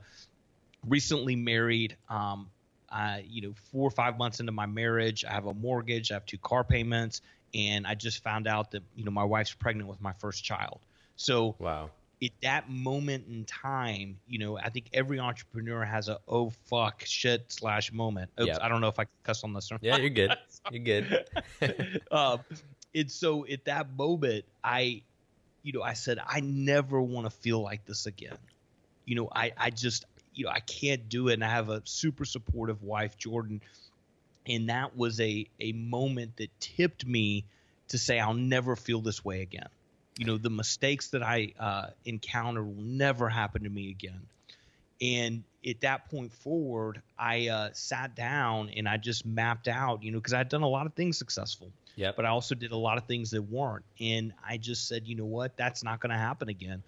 recently 0.86 1.36
married 1.36 1.96
um, 2.10 2.50
uh, 2.90 3.18
you 3.28 3.42
know, 3.42 3.54
four 3.72 3.88
or 3.88 3.92
five 3.92 4.18
months 4.18 4.40
into 4.40 4.52
my 4.52 4.66
marriage, 4.66 5.26
I 5.26 5.34
have 5.34 5.46
a 5.46 5.54
mortgage, 5.54 6.12
I 6.12 6.16
have 6.16 6.26
two 6.26 6.38
car 6.38 6.64
payments, 6.64 7.22
and 7.54 7.86
I 7.86 7.96
just 7.96 8.24
found 8.24 8.48
out 8.48 8.72
that 8.72 8.84
you 8.96 9.04
know 9.04 9.12
my 9.12 9.24
wife's 9.24 9.54
pregnant 9.54 9.90
with 9.90 10.02
my 10.02 10.14
first 10.14 10.44
child. 10.44 10.80
So 11.16 11.56
wow. 11.60 11.90
At 12.24 12.32
that 12.42 12.70
moment 12.70 13.26
in 13.30 13.46
time, 13.46 14.18
you 14.28 14.40
know, 14.40 14.58
I 14.58 14.70
think 14.70 14.90
every 14.92 15.20
entrepreneur 15.20 15.86
has 15.86 16.10
a 16.10 16.20
oh 16.28 16.50
fuck 16.66 17.04
shit 17.06 17.46
slash 17.50 17.94
moment. 17.94 18.32
Oops, 18.40 18.48
yep. 18.48 18.60
I 18.60 18.70
don't 18.70 18.82
know 18.82 18.88
if 18.88 19.00
I 19.00 19.06
cuss 19.24 19.44
on 19.44 19.54
this. 19.54 19.72
Or 19.72 19.78
yeah, 19.82 19.98
you're 19.98 20.10
good. 20.10 20.32
You're 20.72 20.84
good. 20.84 21.28
um, 22.12 22.40
and 22.94 23.12
so 23.12 23.46
at 23.46 23.66
that 23.66 23.96
moment, 23.96 24.46
I, 24.64 25.04
you 25.62 25.72
know, 25.74 25.84
I 25.84 25.94
said, 25.94 26.20
I 26.26 26.40
never 26.40 27.02
want 27.02 27.28
to 27.28 27.30
feel 27.30 27.62
like 27.62 27.86
this 27.86 28.06
again. 28.06 28.38
You 29.06 29.16
know, 29.16 29.30
I, 29.34 29.54
I 29.56 29.70
just, 29.70 30.06
you 30.34 30.46
know, 30.46 30.52
I 30.52 30.60
can't 30.62 31.08
do 31.08 31.28
it. 31.28 31.36
And 31.36 31.44
I 31.44 31.50
have 31.50 31.70
a 31.70 31.82
super 31.86 32.26
supportive 32.26 32.84
wife, 32.84 33.18
Jordan. 33.18 33.62
And 34.48 34.70
that 34.70 34.98
was 34.98 35.22
a, 35.22 35.48
a 35.60 35.74
moment 35.74 36.38
that 36.38 36.50
tipped 36.60 37.06
me 37.06 37.46
to 37.90 37.98
say, 37.98 38.20
I'll 38.20 38.34
never 38.34 38.76
feel 38.76 39.02
this 39.02 39.24
way 39.24 39.42
again. 39.42 39.70
You 40.18 40.26
know, 40.26 40.38
the 40.38 40.50
mistakes 40.50 41.10
that 41.10 41.24
I 41.24 41.54
uh, 41.60 41.88
encounter 42.06 42.64
will 42.64 42.82
never 42.82 43.30
happen 43.30 43.64
to 43.64 43.70
me 43.70 43.90
again. 43.90 44.22
And 45.00 45.44
at 45.68 45.82
that 45.82 46.10
point 46.10 46.32
forward, 46.32 47.02
I 47.20 47.50
uh, 47.50 47.70
sat 47.74 48.16
down 48.16 48.72
and 48.76 48.88
I 48.88 48.98
just 48.98 49.26
mapped 49.26 49.68
out, 49.68 50.04
you 50.04 50.12
know, 50.12 50.18
because 50.18 50.34
I'd 50.34 50.50
done 50.50 50.64
a 50.64 50.68
lot 50.68 50.86
of 50.86 50.94
things 50.94 51.18
successful. 51.18 51.72
Yeah. 51.96 52.12
But 52.16 52.26
I 52.26 52.30
also 52.30 52.56
did 52.56 52.72
a 52.72 52.78
lot 52.78 52.98
of 52.98 53.06
things 53.06 53.32
that 53.32 53.42
weren't. 53.42 53.86
And 54.00 54.34
I 54.48 54.58
just 54.58 54.88
said, 54.88 55.08
you 55.08 55.16
know 55.16 55.26
what? 55.26 55.58
That's 55.58 55.84
not 55.84 56.00
going 56.00 56.12
to 56.12 56.18
happen 56.18 56.50
again. 56.50 56.84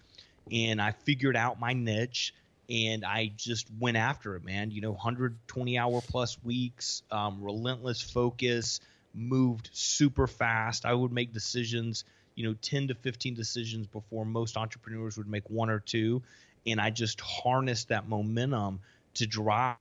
And 0.50 0.80
I 0.80 0.92
figured 0.92 1.36
out 1.36 1.60
my 1.60 1.72
niche 1.72 2.34
and 2.68 3.04
I 3.04 3.32
just 3.36 3.66
went 3.78 3.96
after 3.96 4.36
it, 4.36 4.44
man. 4.44 4.70
You 4.70 4.80
know, 4.80 4.92
120 4.92 5.78
hour 5.78 6.00
plus 6.00 6.38
weeks, 6.44 7.02
um, 7.10 7.42
relentless 7.42 8.00
focus, 8.00 8.80
moved 9.12 9.70
super 9.72 10.28
fast. 10.28 10.86
I 10.86 10.94
would 10.94 11.12
make 11.12 11.32
decisions, 11.32 12.04
you 12.34 12.48
know, 12.48 12.54
10 12.62 12.88
to 12.88 12.94
15 12.94 13.34
decisions 13.34 13.86
before 13.86 14.24
most 14.24 14.56
entrepreneurs 14.56 15.16
would 15.16 15.28
make 15.28 15.48
one 15.50 15.70
or 15.70 15.80
two. 15.80 16.22
And 16.66 16.80
I 16.80 16.90
just 16.90 17.20
harnessed 17.20 17.88
that 17.88 18.08
momentum 18.08 18.80
to 19.14 19.26
drive 19.26 19.76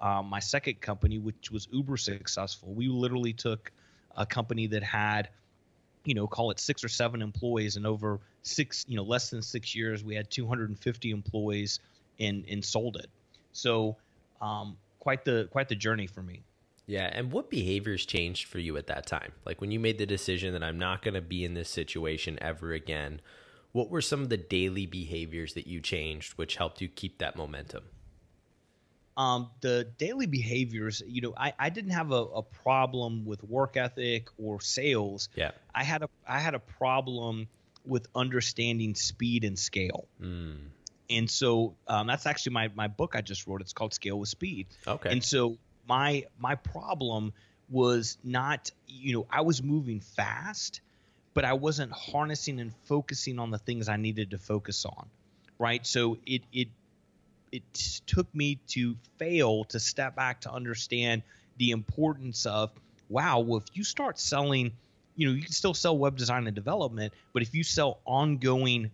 um, 0.00 0.26
my 0.26 0.40
second 0.40 0.80
company, 0.80 1.18
which 1.18 1.50
was 1.50 1.68
uber 1.72 1.96
successful. 1.96 2.72
We 2.72 2.88
literally 2.88 3.32
took 3.32 3.72
a 4.16 4.26
company 4.26 4.66
that 4.68 4.82
had 4.82 5.28
you 6.04 6.14
know 6.14 6.26
call 6.26 6.50
it 6.50 6.58
six 6.58 6.82
or 6.82 6.88
seven 6.88 7.22
employees 7.22 7.76
and 7.76 7.86
over 7.86 8.20
six 8.42 8.84
you 8.88 8.96
know 8.96 9.02
less 9.02 9.30
than 9.30 9.42
six 9.42 9.74
years 9.74 10.02
we 10.02 10.14
had 10.14 10.30
250 10.30 11.10
employees 11.10 11.80
and 12.18 12.44
and 12.48 12.64
sold 12.64 12.96
it 12.96 13.08
so 13.52 13.96
um, 14.40 14.76
quite 14.98 15.24
the 15.24 15.48
quite 15.50 15.68
the 15.68 15.74
journey 15.74 16.06
for 16.06 16.22
me 16.22 16.40
yeah 16.90 17.08
and 17.12 17.30
what 17.30 17.48
behaviors 17.48 18.04
changed 18.04 18.46
for 18.46 18.58
you 18.58 18.76
at 18.76 18.88
that 18.88 19.06
time 19.06 19.32
like 19.46 19.60
when 19.60 19.70
you 19.70 19.78
made 19.78 19.98
the 19.98 20.06
decision 20.06 20.52
that 20.52 20.62
i'm 20.62 20.78
not 20.78 21.02
going 21.02 21.14
to 21.14 21.20
be 21.20 21.44
in 21.44 21.54
this 21.54 21.70
situation 21.70 22.38
ever 22.40 22.72
again 22.72 23.20
what 23.72 23.88
were 23.88 24.00
some 24.00 24.20
of 24.20 24.28
the 24.28 24.36
daily 24.36 24.86
behaviors 24.86 25.54
that 25.54 25.66
you 25.66 25.80
changed 25.80 26.32
which 26.32 26.56
helped 26.56 26.80
you 26.80 26.88
keep 26.88 27.18
that 27.18 27.36
momentum 27.36 27.84
um, 29.16 29.50
the 29.60 29.86
daily 29.98 30.24
behaviors, 30.24 31.02
you 31.06 31.20
know, 31.20 31.34
I, 31.36 31.52
I 31.58 31.68
didn't 31.68 31.90
have 31.90 32.10
a, 32.10 32.22
a, 32.22 32.42
problem 32.42 33.26
with 33.26 33.44
work 33.44 33.76
ethic 33.76 34.28
or 34.38 34.62
sales. 34.62 35.28
Yeah. 35.34 35.50
I 35.74 35.84
had 35.84 36.02
a 36.02 36.08
I 36.26 36.38
had 36.38 36.54
a 36.54 36.58
problem 36.58 37.46
with 37.84 38.06
understanding 38.14 38.94
speed 38.94 39.44
and 39.44 39.58
scale. 39.58 40.06
Mm. 40.22 40.56
And 41.10 41.28
so 41.28 41.74
um, 41.86 42.06
that's 42.06 42.24
actually 42.24 42.52
my 42.52 42.70
my 42.74 42.88
book 42.88 43.14
I 43.14 43.20
just 43.20 43.46
wrote. 43.46 43.60
It's 43.60 43.74
called 43.74 43.92
Scale 43.92 44.18
with 44.18 44.30
Speed. 44.30 44.68
Okay. 44.86 45.10
And 45.12 45.22
so 45.22 45.58
my 45.90 46.24
my 46.38 46.54
problem 46.54 47.32
was 47.68 48.16
not, 48.22 48.70
you 48.86 49.12
know, 49.12 49.26
I 49.28 49.40
was 49.40 49.60
moving 49.60 49.98
fast, 50.00 50.80
but 51.34 51.44
I 51.44 51.54
wasn't 51.54 51.90
harnessing 51.92 52.60
and 52.60 52.72
focusing 52.84 53.40
on 53.40 53.50
the 53.50 53.58
things 53.58 53.88
I 53.88 53.96
needed 53.96 54.30
to 54.30 54.38
focus 54.38 54.84
on. 54.84 55.06
Right. 55.58 55.84
So 55.84 56.18
it 56.24 56.42
it 56.52 56.68
it 57.50 57.62
took 58.06 58.32
me 58.32 58.60
to 58.68 58.96
fail 59.18 59.64
to 59.64 59.80
step 59.80 60.14
back 60.14 60.42
to 60.42 60.52
understand 60.52 61.22
the 61.56 61.72
importance 61.72 62.46
of 62.46 62.70
wow 63.08 63.40
well 63.40 63.58
if 63.58 63.64
you 63.74 63.82
start 63.82 64.18
selling 64.20 64.70
you 65.16 65.26
know 65.26 65.34
you 65.34 65.42
can 65.42 65.52
still 65.52 65.74
sell 65.74 65.98
web 65.98 66.16
design 66.16 66.46
and 66.46 66.54
development 66.54 67.12
but 67.32 67.42
if 67.42 67.52
you 67.52 67.64
sell 67.64 67.98
ongoing 68.04 68.88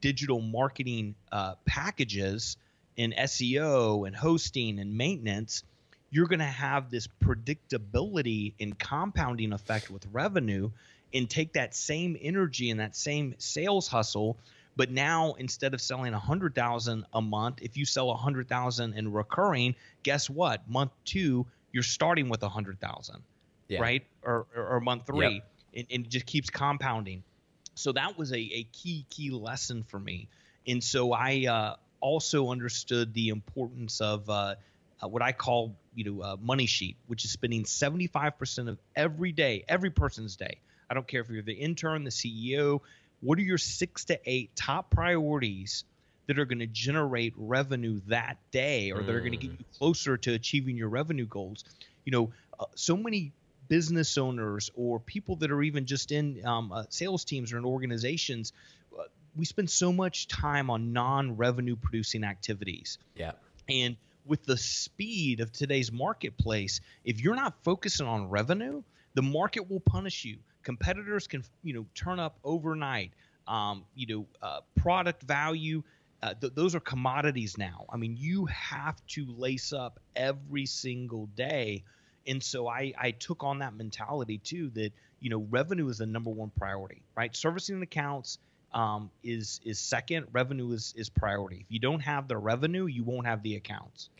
digital 0.00 0.40
marketing 0.40 1.14
uh, 1.30 1.54
packages 1.66 2.56
in 2.96 3.12
seo 3.12 4.06
and 4.06 4.16
hosting 4.16 4.78
and 4.78 4.96
maintenance 4.96 5.62
you're 6.10 6.26
going 6.26 6.38
to 6.38 6.44
have 6.44 6.90
this 6.90 7.08
predictability 7.22 8.54
and 8.60 8.78
compounding 8.78 9.52
effect 9.52 9.90
with 9.90 10.06
revenue 10.12 10.70
and 11.12 11.28
take 11.28 11.54
that 11.54 11.74
same 11.74 12.16
energy 12.20 12.70
and 12.70 12.80
that 12.80 12.96
same 12.96 13.34
sales 13.38 13.88
hustle 13.88 14.38
but 14.78 14.92
now 14.92 15.34
instead 15.40 15.74
of 15.74 15.80
selling 15.80 16.14
a 16.14 16.20
hundred 16.20 16.54
thousand 16.54 17.04
a 17.12 17.20
month, 17.20 17.58
if 17.62 17.76
you 17.76 17.84
sell 17.84 18.10
a 18.10 18.16
hundred 18.16 18.48
thousand 18.48 18.94
in 18.94 19.12
recurring, 19.12 19.74
guess 20.04 20.30
what? 20.30 20.70
Month 20.70 20.92
two, 21.04 21.46
you're 21.72 21.82
starting 21.82 22.28
with 22.28 22.44
a 22.44 22.48
hundred 22.48 22.78
thousand, 22.80 23.24
yeah. 23.66 23.80
right? 23.80 24.06
Or, 24.22 24.46
or, 24.54 24.66
or 24.76 24.80
month 24.80 25.04
three, 25.04 25.34
yep. 25.34 25.42
and, 25.74 25.86
and, 25.90 26.06
it 26.06 26.10
just 26.10 26.26
keeps 26.26 26.48
compounding. 26.48 27.24
So 27.74 27.90
that 27.90 28.16
was 28.16 28.30
a, 28.32 28.38
a 28.38 28.68
key 28.72 29.04
key 29.10 29.30
lesson 29.30 29.82
for 29.82 29.98
me, 29.98 30.28
and 30.64 30.82
so 30.82 31.12
I 31.12 31.46
uh, 31.50 31.74
also 32.00 32.50
understood 32.50 33.12
the 33.14 33.30
importance 33.30 34.00
of 34.00 34.30
uh, 34.30 34.54
uh, 35.02 35.08
what 35.08 35.22
I 35.22 35.32
call 35.32 35.76
you 35.94 36.04
know 36.04 36.22
uh, 36.22 36.36
money 36.40 36.66
sheet, 36.66 36.96
which 37.06 37.24
is 37.24 37.30
spending 37.30 37.64
75% 37.64 38.68
of 38.68 38.78
every 38.94 39.32
day, 39.32 39.64
every 39.68 39.90
person's 39.90 40.36
day. 40.36 40.60
I 40.90 40.94
don't 40.94 41.06
care 41.06 41.20
if 41.20 41.28
you're 41.28 41.42
the 41.42 41.52
intern, 41.52 42.04
the 42.04 42.10
CEO, 42.10 42.80
what 43.20 43.38
are 43.38 43.42
your 43.42 43.58
six 43.58 44.06
to 44.06 44.18
eight 44.24 44.54
top 44.54 44.90
priorities 44.90 45.84
that 46.26 46.38
are 46.38 46.44
going 46.44 46.60
to 46.60 46.66
generate 46.66 47.34
revenue 47.36 48.00
that 48.06 48.38
day 48.50 48.92
or 48.92 49.02
that 49.02 49.14
are 49.14 49.20
going 49.20 49.32
to 49.32 49.38
get 49.38 49.50
mm. 49.50 49.58
you 49.58 49.64
closer 49.78 50.16
to 50.18 50.34
achieving 50.34 50.76
your 50.76 50.88
revenue 50.88 51.26
goals? 51.26 51.64
You 52.04 52.12
know, 52.12 52.32
uh, 52.58 52.66
so 52.74 52.96
many 52.96 53.32
business 53.68 54.16
owners 54.16 54.70
or 54.74 54.98
people 54.98 55.36
that 55.36 55.50
are 55.50 55.62
even 55.62 55.86
just 55.86 56.12
in 56.12 56.44
um, 56.44 56.72
uh, 56.72 56.84
sales 56.88 57.24
teams 57.24 57.52
or 57.52 57.58
in 57.58 57.64
organizations, 57.64 58.52
uh, 58.98 59.02
we 59.36 59.44
spend 59.44 59.68
so 59.68 59.92
much 59.92 60.28
time 60.28 60.70
on 60.70 60.92
non 60.92 61.36
revenue 61.36 61.76
producing 61.76 62.24
activities. 62.24 62.98
Yeah. 63.16 63.32
And 63.68 63.96
with 64.28 64.44
the 64.44 64.56
speed 64.56 65.40
of 65.40 65.52
today's 65.52 65.90
marketplace, 65.90 66.80
if 67.04 67.20
you're 67.20 67.34
not 67.36 67.54
focusing 67.64 68.06
on 68.06 68.28
revenue, 68.28 68.82
the 69.14 69.22
market 69.22 69.68
will 69.68 69.80
punish 69.80 70.24
you 70.24 70.38
competitors 70.68 71.26
can 71.26 71.42
you 71.62 71.72
know 71.72 71.86
turn 71.94 72.20
up 72.20 72.38
overnight. 72.44 73.12
Um, 73.46 73.86
you 73.94 74.06
know, 74.06 74.26
uh, 74.42 74.60
product 74.76 75.22
value. 75.22 75.82
Uh, 76.22 76.34
th- 76.38 76.52
those 76.54 76.74
are 76.74 76.80
commodities 76.80 77.56
now. 77.56 77.86
I 77.88 77.96
mean, 77.96 78.16
you 78.18 78.44
have 78.46 79.00
to 79.14 79.24
lace 79.38 79.72
up 79.72 79.98
every 80.14 80.66
single 80.66 81.26
day. 81.34 81.84
And 82.26 82.42
so 82.42 82.68
I, 82.68 82.92
I 82.98 83.12
took 83.12 83.42
on 83.42 83.60
that 83.60 83.74
mentality 83.74 84.36
too 84.36 84.68
that, 84.74 84.92
you 85.20 85.30
know, 85.30 85.46
revenue 85.48 85.88
is 85.88 85.98
the 85.98 86.06
number 86.06 86.28
one 86.28 86.50
priority, 86.58 87.00
right? 87.16 87.34
Servicing 87.34 87.80
accounts 87.80 88.38
um, 88.72 89.10
is 89.22 89.60
is 89.64 89.78
second. 89.78 90.26
Revenue 90.32 90.72
is 90.72 90.94
is 90.96 91.08
priority. 91.08 91.60
If 91.60 91.66
you 91.68 91.78
don't 91.78 92.00
have 92.00 92.28
the 92.28 92.36
revenue, 92.36 92.86
you 92.86 93.04
won't 93.04 93.26
have 93.26 93.42
the 93.42 93.56
accounts. 93.56 94.10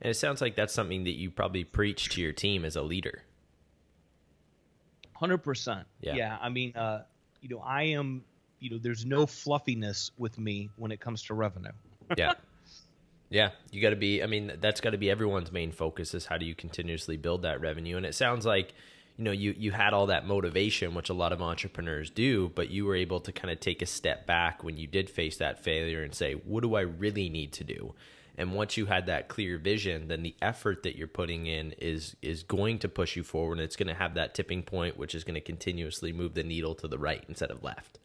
And 0.00 0.10
it 0.10 0.14
sounds 0.14 0.40
like 0.40 0.56
that's 0.56 0.74
something 0.74 1.04
that 1.04 1.16
you 1.16 1.30
probably 1.30 1.64
preach 1.64 2.10
to 2.10 2.20
your 2.20 2.32
team 2.32 2.64
as 2.64 2.76
a 2.76 2.82
leader. 2.82 3.22
Hundred 5.14 5.38
percent. 5.38 5.86
Yeah. 6.00 6.36
I 6.40 6.50
mean, 6.50 6.76
uh, 6.76 7.04
you 7.40 7.48
know, 7.48 7.60
I 7.60 7.84
am. 7.84 8.24
You 8.58 8.70
know, 8.70 8.78
there's 8.78 9.04
no 9.04 9.26
fluffiness 9.26 10.12
with 10.16 10.38
me 10.38 10.70
when 10.76 10.90
it 10.90 11.00
comes 11.00 11.22
to 11.24 11.34
revenue. 11.34 11.72
yeah. 12.16 12.34
Yeah, 13.28 13.50
you 13.72 13.82
got 13.82 13.90
to 13.90 13.96
be. 13.96 14.22
I 14.22 14.26
mean, 14.26 14.52
that's 14.60 14.80
got 14.80 14.90
to 14.90 14.98
be 14.98 15.10
everyone's 15.10 15.50
main 15.50 15.72
focus 15.72 16.14
is 16.14 16.26
how 16.26 16.38
do 16.38 16.46
you 16.46 16.54
continuously 16.54 17.16
build 17.16 17.42
that 17.42 17.60
revenue. 17.60 17.96
And 17.96 18.06
it 18.06 18.14
sounds 18.14 18.46
like, 18.46 18.72
you 19.16 19.24
know, 19.24 19.30
you 19.30 19.54
you 19.56 19.72
had 19.72 19.94
all 19.94 20.06
that 20.06 20.26
motivation, 20.26 20.94
which 20.94 21.08
a 21.08 21.14
lot 21.14 21.32
of 21.32 21.40
entrepreneurs 21.40 22.10
do, 22.10 22.50
but 22.54 22.70
you 22.70 22.84
were 22.84 22.94
able 22.94 23.20
to 23.20 23.32
kind 23.32 23.50
of 23.50 23.60
take 23.60 23.80
a 23.80 23.86
step 23.86 24.26
back 24.26 24.62
when 24.62 24.76
you 24.76 24.86
did 24.86 25.08
face 25.08 25.38
that 25.38 25.62
failure 25.62 26.02
and 26.02 26.14
say, 26.14 26.34
what 26.34 26.62
do 26.62 26.74
I 26.74 26.82
really 26.82 27.28
need 27.28 27.52
to 27.54 27.64
do? 27.64 27.94
And 28.38 28.52
once 28.52 28.76
you 28.76 28.84
had 28.84 29.06
that 29.06 29.28
clear 29.28 29.56
vision, 29.56 30.08
then 30.08 30.22
the 30.22 30.34
effort 30.42 30.82
that 30.82 30.96
you're 30.96 31.08
putting 31.08 31.46
in 31.46 31.72
is 31.78 32.16
is 32.20 32.42
going 32.42 32.78
to 32.80 32.88
push 32.88 33.16
you 33.16 33.24
forward. 33.24 33.54
And 33.54 33.62
it's 33.62 33.76
going 33.76 33.88
to 33.88 33.94
have 33.94 34.14
that 34.14 34.34
tipping 34.34 34.62
point, 34.62 34.98
which 34.98 35.14
is 35.14 35.24
going 35.24 35.34
to 35.34 35.40
continuously 35.40 36.12
move 36.12 36.34
the 36.34 36.42
needle 36.42 36.74
to 36.76 36.88
the 36.88 36.98
right 36.98 37.24
instead 37.28 37.50
of 37.50 37.62
left. 37.62 37.98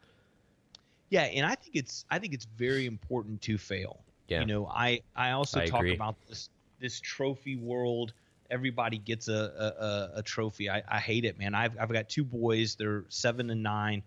Yeah, 1.09 1.23
and 1.23 1.45
I 1.45 1.55
think 1.55 1.75
it's 1.75 2.05
I 2.09 2.19
think 2.19 2.33
it's 2.33 2.45
very 2.45 2.85
important 2.85 3.41
to 3.41 3.57
fail. 3.57 3.99
Yeah. 4.29 4.39
You 4.39 4.45
know, 4.45 4.67
I 4.67 5.01
I 5.13 5.31
also 5.31 5.59
I 5.59 5.65
talk 5.65 5.81
agree. 5.81 5.93
about 5.93 6.15
this 6.29 6.49
this 6.79 7.01
trophy 7.01 7.57
world. 7.57 8.13
Everybody 8.51 8.97
gets 8.99 9.27
a 9.27 10.11
a, 10.13 10.19
a 10.19 10.23
trophy. 10.23 10.69
I, 10.69 10.83
I 10.87 10.99
hate 10.99 11.25
it, 11.25 11.39
man. 11.39 11.55
I've 11.55 11.77
I've 11.79 11.91
got 11.91 12.09
two 12.09 12.23
boys. 12.23 12.75
They're 12.75 13.05
seven 13.09 13.49
and 13.49 13.63
nine 13.63 14.03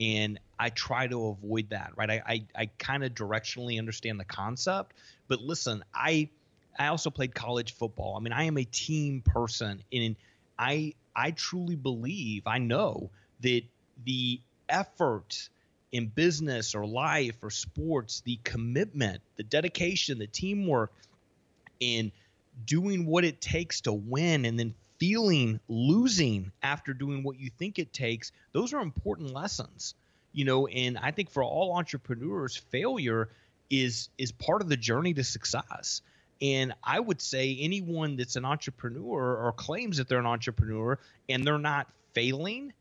and 0.00 0.38
I 0.58 0.70
try 0.70 1.06
to 1.06 1.28
avoid 1.28 1.70
that, 1.70 1.92
right? 1.96 2.10
I 2.10 2.22
I, 2.26 2.44
I 2.54 2.66
kind 2.78 3.04
of 3.04 3.14
directionally 3.14 3.78
understand 3.78 4.20
the 4.20 4.24
concept, 4.24 4.94
but 5.26 5.40
listen, 5.40 5.84
I 5.94 6.28
I 6.78 6.88
also 6.88 7.10
played 7.10 7.34
college 7.34 7.74
football. 7.74 8.16
I 8.16 8.20
mean, 8.20 8.32
I 8.32 8.44
am 8.44 8.56
a 8.56 8.64
team 8.64 9.22
person, 9.22 9.82
and 9.92 10.16
I 10.58 10.94
I 11.14 11.32
truly 11.32 11.76
believe 11.76 12.46
I 12.46 12.58
know 12.58 13.10
that 13.40 13.62
the 14.04 14.40
effort 14.68 15.48
in 15.90 16.06
business 16.06 16.74
or 16.74 16.86
life 16.86 17.42
or 17.42 17.50
sports, 17.50 18.20
the 18.20 18.38
commitment, 18.44 19.22
the 19.36 19.42
dedication, 19.42 20.18
the 20.18 20.26
teamwork, 20.26 20.92
and 21.80 22.12
doing 22.64 23.06
what 23.06 23.24
it 23.24 23.40
takes 23.40 23.82
to 23.82 23.92
win, 23.92 24.44
and 24.44 24.58
then 24.58 24.74
feeling 24.98 25.60
losing 25.68 26.52
after 26.62 26.92
doing 26.92 27.22
what 27.22 27.38
you 27.38 27.50
think 27.58 27.78
it 27.78 27.92
takes, 27.92 28.32
those 28.52 28.72
are 28.74 28.80
important 28.80 29.32
lessons. 29.32 29.94
you 30.32 30.44
know, 30.44 30.66
and 30.66 30.98
I 30.98 31.10
think 31.10 31.30
for 31.30 31.42
all 31.42 31.76
entrepreneurs, 31.76 32.56
failure 32.56 33.28
is 33.70 34.08
is 34.18 34.32
part 34.32 34.62
of 34.62 34.68
the 34.68 34.76
journey 34.76 35.14
to 35.14 35.24
success. 35.24 36.02
And 36.40 36.72
I 36.84 37.00
would 37.00 37.20
say 37.20 37.56
anyone 37.60 38.16
that's 38.16 38.36
an 38.36 38.44
entrepreneur 38.44 39.36
or 39.36 39.52
claims 39.52 39.96
that 39.96 40.08
they're 40.08 40.20
an 40.20 40.26
entrepreneur 40.26 40.98
and 41.28 41.44
they're 41.44 41.58
not 41.58 41.88
failing, 42.14 42.72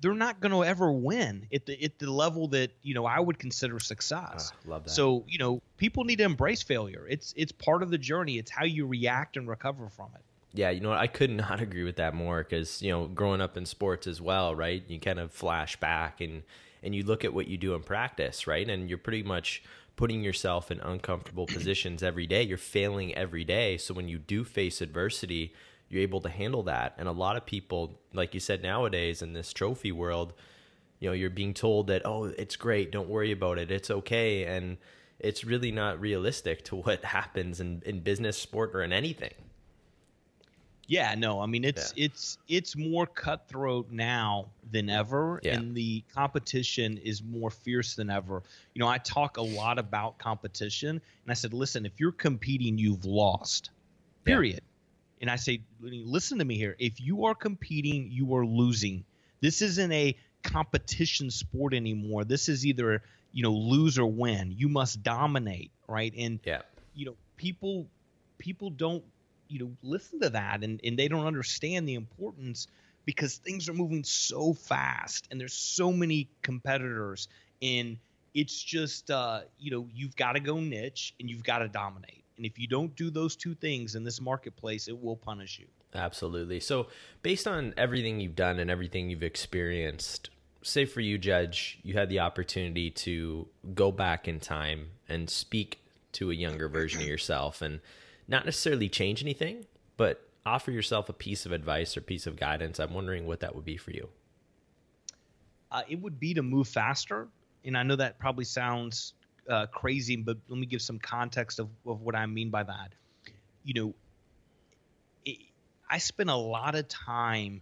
they're 0.00 0.14
not 0.14 0.40
going 0.40 0.52
to 0.52 0.64
ever 0.64 0.92
win 0.92 1.46
at 1.52 1.66
the 1.66 1.82
at 1.82 1.98
the 1.98 2.10
level 2.10 2.48
that 2.48 2.70
you 2.82 2.94
know 2.94 3.04
I 3.04 3.20
would 3.20 3.38
consider 3.38 3.80
success. 3.80 4.52
Ah, 4.52 4.70
love 4.70 4.84
that. 4.84 4.90
So 4.90 5.24
you 5.28 5.38
know, 5.38 5.62
people 5.76 6.04
need 6.04 6.16
to 6.16 6.24
embrace 6.24 6.62
failure. 6.62 7.06
It's 7.08 7.34
it's 7.36 7.52
part 7.52 7.82
of 7.82 7.90
the 7.90 7.98
journey. 7.98 8.38
It's 8.38 8.50
how 8.50 8.64
you 8.64 8.86
react 8.86 9.36
and 9.36 9.48
recover 9.48 9.88
from 9.88 10.08
it. 10.14 10.22
Yeah, 10.54 10.70
you 10.70 10.80
know 10.80 10.90
what? 10.90 10.98
I 10.98 11.06
could 11.06 11.30
not 11.30 11.60
agree 11.60 11.84
with 11.84 11.96
that 11.96 12.14
more 12.14 12.42
because 12.42 12.82
you 12.82 12.90
know, 12.90 13.06
growing 13.06 13.40
up 13.40 13.56
in 13.56 13.66
sports 13.66 14.06
as 14.06 14.20
well, 14.20 14.54
right? 14.54 14.82
You 14.88 15.00
kind 15.00 15.18
of 15.18 15.32
flash 15.32 15.76
back 15.76 16.20
and 16.20 16.42
and 16.82 16.94
you 16.94 17.02
look 17.02 17.24
at 17.24 17.34
what 17.34 17.48
you 17.48 17.56
do 17.56 17.74
in 17.74 17.82
practice, 17.82 18.46
right? 18.46 18.68
And 18.68 18.88
you're 18.88 18.98
pretty 18.98 19.22
much 19.22 19.62
putting 19.96 20.22
yourself 20.22 20.70
in 20.70 20.78
uncomfortable 20.78 21.44
positions 21.46 22.04
every 22.04 22.26
day. 22.26 22.42
You're 22.44 22.56
failing 22.56 23.12
every 23.16 23.42
day. 23.42 23.76
So 23.76 23.92
when 23.92 24.08
you 24.08 24.16
do 24.16 24.44
face 24.44 24.80
adversity, 24.80 25.52
you're 25.88 26.02
able 26.02 26.20
to 26.20 26.28
handle 26.28 26.62
that. 26.64 26.94
And 26.98 27.08
a 27.08 27.12
lot 27.12 27.36
of 27.36 27.46
people, 27.46 27.98
like 28.12 28.34
you 28.34 28.40
said, 28.40 28.62
nowadays 28.62 29.22
in 29.22 29.32
this 29.32 29.52
trophy 29.52 29.92
world, 29.92 30.32
you 31.00 31.08
know, 31.08 31.14
you're 31.14 31.30
being 31.30 31.54
told 31.54 31.86
that, 31.88 32.02
oh, 32.04 32.24
it's 32.24 32.56
great, 32.56 32.90
don't 32.90 33.08
worry 33.08 33.32
about 33.32 33.58
it, 33.58 33.70
it's 33.70 33.90
okay. 33.90 34.44
And 34.44 34.76
it's 35.18 35.44
really 35.44 35.72
not 35.72 36.00
realistic 36.00 36.64
to 36.64 36.76
what 36.82 37.04
happens 37.04 37.60
in, 37.60 37.82
in 37.86 38.00
business, 38.00 38.38
sport, 38.38 38.70
or 38.74 38.82
in 38.82 38.92
anything. 38.92 39.34
Yeah, 40.88 41.14
no, 41.18 41.38
I 41.38 41.44
mean 41.44 41.64
it's 41.64 41.92
yeah. 41.94 42.06
it's 42.06 42.38
it's 42.48 42.74
more 42.74 43.06
cutthroat 43.06 43.90
now 43.90 44.46
than 44.70 44.88
ever, 44.88 45.38
yeah. 45.42 45.56
and 45.56 45.74
the 45.74 46.02
competition 46.14 46.96
is 46.96 47.22
more 47.22 47.50
fierce 47.50 47.94
than 47.94 48.08
ever. 48.08 48.42
You 48.72 48.80
know, 48.80 48.88
I 48.88 48.96
talk 48.96 49.36
a 49.36 49.42
lot 49.42 49.78
about 49.78 50.16
competition, 50.16 50.88
and 50.88 51.30
I 51.30 51.34
said, 51.34 51.52
listen, 51.52 51.84
if 51.84 52.00
you're 52.00 52.10
competing, 52.10 52.78
you've 52.78 53.04
lost. 53.04 53.68
Period. 54.24 54.62
And 55.20 55.30
I 55.30 55.36
say, 55.36 55.60
listen 55.80 56.38
to 56.38 56.44
me 56.44 56.56
here. 56.56 56.76
If 56.78 57.00
you 57.00 57.24
are 57.26 57.34
competing, 57.34 58.08
you 58.10 58.34
are 58.36 58.46
losing. 58.46 59.04
This 59.40 59.62
isn't 59.62 59.92
a 59.92 60.16
competition 60.42 61.30
sport 61.30 61.74
anymore. 61.74 62.24
This 62.24 62.48
is 62.48 62.64
either 62.64 63.02
you 63.32 63.42
know 63.42 63.52
lose 63.52 63.98
or 63.98 64.06
win. 64.06 64.54
You 64.56 64.68
must 64.68 65.02
dominate, 65.02 65.70
right? 65.86 66.12
And 66.16 66.40
yeah, 66.44 66.62
you 66.94 67.06
know 67.06 67.16
people 67.36 67.86
people 68.38 68.70
don't 68.70 69.04
you 69.48 69.58
know 69.60 69.70
listen 69.82 70.20
to 70.20 70.30
that 70.30 70.62
and, 70.62 70.80
and 70.84 70.98
they 70.98 71.08
don't 71.08 71.26
understand 71.26 71.88
the 71.88 71.94
importance 71.94 72.68
because 73.04 73.36
things 73.36 73.68
are 73.68 73.74
moving 73.74 74.04
so 74.04 74.52
fast 74.52 75.28
and 75.30 75.40
there's 75.40 75.54
so 75.54 75.92
many 75.92 76.28
competitors 76.42 77.28
and 77.62 77.96
it's 78.34 78.62
just 78.62 79.10
uh, 79.10 79.40
you 79.58 79.70
know 79.70 79.88
you've 79.94 80.16
got 80.16 80.32
to 80.32 80.40
go 80.40 80.60
niche 80.60 81.14
and 81.18 81.30
you've 81.30 81.44
got 81.44 81.58
to 81.58 81.68
dominate 81.68 82.24
and 82.38 82.46
if 82.46 82.58
you 82.58 82.66
don't 82.66 82.96
do 82.96 83.10
those 83.10 83.36
two 83.36 83.54
things 83.54 83.94
in 83.94 84.04
this 84.04 84.20
marketplace 84.20 84.88
it 84.88 84.98
will 84.98 85.16
punish 85.16 85.58
you 85.58 85.66
absolutely 85.94 86.58
so 86.58 86.86
based 87.22 87.46
on 87.46 87.74
everything 87.76 88.20
you've 88.20 88.36
done 88.36 88.58
and 88.58 88.70
everything 88.70 89.10
you've 89.10 89.22
experienced 89.22 90.30
say 90.62 90.84
for 90.86 91.00
you 91.00 91.18
judge 91.18 91.78
you 91.82 91.94
had 91.94 92.08
the 92.08 92.20
opportunity 92.20 92.90
to 92.90 93.46
go 93.74 93.92
back 93.92 94.26
in 94.26 94.40
time 94.40 94.88
and 95.08 95.28
speak 95.28 95.80
to 96.12 96.30
a 96.30 96.34
younger 96.34 96.68
version 96.68 97.00
of 97.00 97.06
yourself 97.06 97.62
and 97.62 97.80
not 98.26 98.44
necessarily 98.44 98.88
change 98.88 99.22
anything, 99.22 99.66
but 99.96 100.28
offer 100.44 100.70
yourself 100.70 101.08
a 101.08 101.12
piece 101.12 101.46
of 101.46 101.52
advice 101.52 101.96
or 101.96 102.00
piece 102.00 102.26
of 102.26 102.36
guidance. 102.36 102.78
I'm 102.78 102.92
wondering 102.92 103.26
what 103.26 103.40
that 103.40 103.54
would 103.54 103.64
be 103.64 103.76
for 103.76 103.90
you. 103.90 104.08
Uh, 105.70 105.82
it 105.88 106.00
would 106.00 106.18
be 106.18 106.34
to 106.34 106.42
move 106.42 106.68
faster. 106.68 107.28
And 107.64 107.76
I 107.76 107.82
know 107.82 107.96
that 107.96 108.18
probably 108.18 108.44
sounds 108.44 109.14
uh, 109.48 109.66
crazy, 109.66 110.16
but 110.16 110.36
let 110.48 110.58
me 110.58 110.66
give 110.66 110.82
some 110.82 110.98
context 110.98 111.58
of, 111.58 111.68
of 111.86 112.00
what 112.02 112.14
I 112.14 112.26
mean 112.26 112.50
by 112.50 112.62
that. 112.62 112.92
You 113.64 113.74
know, 113.74 113.94
it, 115.24 115.38
I 115.88 115.98
spent 115.98 116.30
a 116.30 116.36
lot 116.36 116.74
of 116.74 116.88
time 116.88 117.60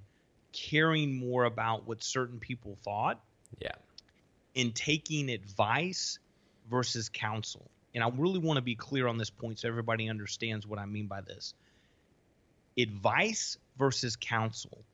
caring 0.52 1.14
more 1.14 1.44
about 1.44 1.86
what 1.86 2.02
certain 2.02 2.38
people 2.38 2.76
thought. 2.82 3.20
Yeah. 3.60 3.72
In 4.54 4.72
taking 4.72 5.28
advice 5.28 6.18
versus 6.70 7.08
counsel 7.08 7.70
and 7.96 8.04
I 8.04 8.10
really 8.10 8.38
want 8.38 8.58
to 8.58 8.62
be 8.62 8.74
clear 8.74 9.08
on 9.08 9.16
this 9.16 9.30
point 9.30 9.58
so 9.58 9.68
everybody 9.68 10.10
understands 10.10 10.66
what 10.66 10.78
I 10.78 10.84
mean 10.84 11.06
by 11.06 11.22
this. 11.22 11.54
Advice 12.78 13.56
versus 13.78 14.16
counsel. 14.16 14.84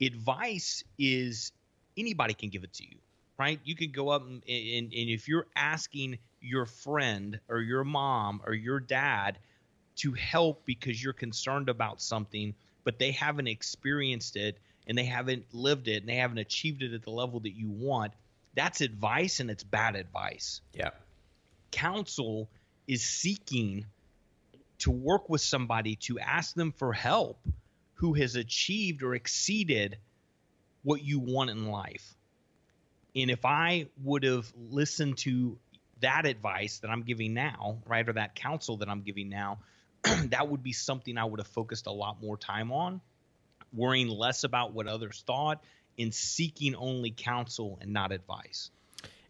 Advice 0.00 0.84
is 0.96 1.50
anybody 1.98 2.32
can 2.32 2.50
give 2.50 2.62
it 2.62 2.72
to 2.74 2.84
you, 2.84 2.96
right? 3.40 3.58
You 3.64 3.74
can 3.74 3.90
go 3.90 4.10
up 4.10 4.22
and, 4.22 4.40
and, 4.48 4.92
and 4.92 5.10
if 5.10 5.26
you're 5.26 5.48
asking 5.56 6.18
your 6.44 6.66
friend 6.66 7.40
or 7.48 7.60
your 7.60 7.84
mom 7.84 8.40
or 8.46 8.54
your 8.54 8.80
dad 8.80 9.38
to 9.96 10.12
help 10.12 10.64
because 10.64 11.02
you're 11.02 11.12
concerned 11.12 11.68
about 11.68 12.00
something, 12.00 12.54
but 12.84 12.98
they 12.98 13.12
haven't 13.12 13.46
experienced 13.46 14.36
it 14.36 14.58
and 14.86 14.98
they 14.98 15.04
haven't 15.04 15.46
lived 15.52 15.88
it 15.88 16.02
and 16.02 16.08
they 16.08 16.16
haven't 16.16 16.38
achieved 16.38 16.82
it 16.82 16.92
at 16.92 17.02
the 17.02 17.10
level 17.10 17.40
that 17.40 17.56
you 17.56 17.70
want, 17.70 18.12
that's 18.54 18.80
advice 18.80 19.40
and 19.40 19.50
it's 19.50 19.64
bad 19.64 19.96
advice. 19.96 20.60
Yeah 20.72 20.90
counsel 21.74 22.48
is 22.86 23.02
seeking 23.02 23.84
to 24.78 24.92
work 24.92 25.28
with 25.28 25.40
somebody 25.40 25.96
to 25.96 26.20
ask 26.20 26.54
them 26.54 26.70
for 26.70 26.92
help 26.92 27.38
who 27.94 28.14
has 28.14 28.36
achieved 28.36 29.02
or 29.02 29.14
exceeded 29.14 29.98
what 30.84 31.02
you 31.02 31.18
want 31.18 31.50
in 31.50 31.66
life. 31.66 32.14
And 33.16 33.28
if 33.28 33.44
I 33.44 33.86
would 34.04 34.22
have 34.22 34.52
listened 34.56 35.18
to 35.18 35.58
that 36.04 36.26
advice 36.26 36.78
that 36.78 36.90
I'm 36.90 37.02
giving 37.02 37.34
now, 37.34 37.78
right, 37.86 38.06
or 38.08 38.12
that 38.12 38.34
counsel 38.34 38.76
that 38.78 38.88
I'm 38.88 39.00
giving 39.00 39.28
now, 39.28 39.58
that 40.26 40.48
would 40.48 40.62
be 40.62 40.72
something 40.72 41.16
I 41.16 41.24
would 41.24 41.40
have 41.40 41.46
focused 41.46 41.86
a 41.86 41.92
lot 41.92 42.20
more 42.22 42.36
time 42.36 42.70
on, 42.70 43.00
worrying 43.72 44.08
less 44.08 44.44
about 44.44 44.72
what 44.72 44.86
others 44.86 45.24
thought 45.26 45.64
and 45.98 46.12
seeking 46.14 46.74
only 46.74 47.10
counsel 47.10 47.78
and 47.80 47.92
not 47.92 48.12
advice. 48.12 48.70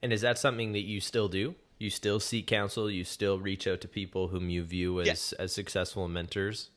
And 0.02 0.12
is 0.12 0.22
that 0.22 0.38
something 0.38 0.72
that 0.72 0.82
you 0.82 1.00
still 1.00 1.28
do? 1.28 1.54
you 1.78 1.90
still 1.90 2.20
seek 2.20 2.46
counsel 2.46 2.90
you 2.90 3.04
still 3.04 3.38
reach 3.38 3.66
out 3.66 3.80
to 3.80 3.88
people 3.88 4.28
whom 4.28 4.48
you 4.48 4.62
view 4.62 5.00
as 5.00 5.32
as 5.34 5.52
successful 5.52 6.06
mentors 6.08 6.70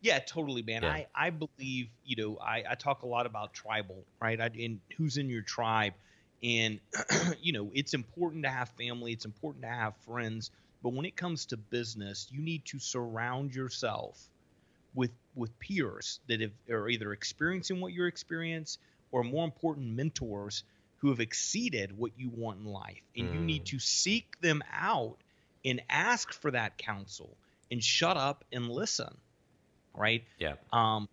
yeah 0.00 0.18
totally 0.18 0.62
man 0.62 0.82
yeah. 0.82 0.90
i 0.90 1.06
i 1.14 1.30
believe 1.30 1.88
you 2.04 2.16
know 2.16 2.38
i 2.38 2.64
i 2.70 2.74
talk 2.74 3.02
a 3.02 3.06
lot 3.06 3.26
about 3.26 3.52
tribal 3.52 4.04
right 4.20 4.40
I, 4.40 4.46
and 4.58 4.80
who's 4.96 5.18
in 5.18 5.28
your 5.28 5.42
tribe 5.42 5.92
and 6.42 6.80
you 7.40 7.52
know 7.52 7.70
it's 7.74 7.94
important 7.94 8.44
to 8.44 8.50
have 8.50 8.68
family 8.70 9.12
it's 9.12 9.24
important 9.24 9.62
to 9.62 9.68
have 9.68 9.94
friends 10.06 10.50
but 10.82 10.92
when 10.92 11.04
it 11.04 11.16
comes 11.16 11.46
to 11.46 11.56
business 11.56 12.28
you 12.30 12.40
need 12.40 12.64
to 12.64 12.78
surround 12.78 13.54
yourself 13.54 14.18
with 14.94 15.10
with 15.34 15.58
peers 15.58 16.20
that 16.28 16.40
have, 16.40 16.52
are 16.70 16.88
either 16.88 17.12
experiencing 17.12 17.80
what 17.80 17.92
you're 17.92 18.08
experiencing 18.08 18.80
or 19.12 19.24
more 19.24 19.44
important 19.44 19.96
mentors 19.96 20.64
who 20.98 21.08
have 21.08 21.20
exceeded 21.20 21.96
what 21.96 22.12
you 22.16 22.30
want 22.30 22.60
in 22.60 22.66
life. 22.66 23.02
And 23.16 23.28
mm. 23.28 23.34
you 23.34 23.40
need 23.40 23.62
mm. 23.62 23.70
to 23.70 23.78
seek 23.78 24.40
them 24.40 24.62
out 24.72 25.16
and 25.64 25.80
ask 25.88 26.32
for 26.32 26.50
that 26.50 26.78
counsel 26.78 27.36
and 27.70 27.82
shut 27.82 28.16
up 28.16 28.44
and 28.52 28.68
listen. 28.68 29.16
Right? 29.94 30.24
Yeah. 30.38 30.54
Um, 30.72 31.08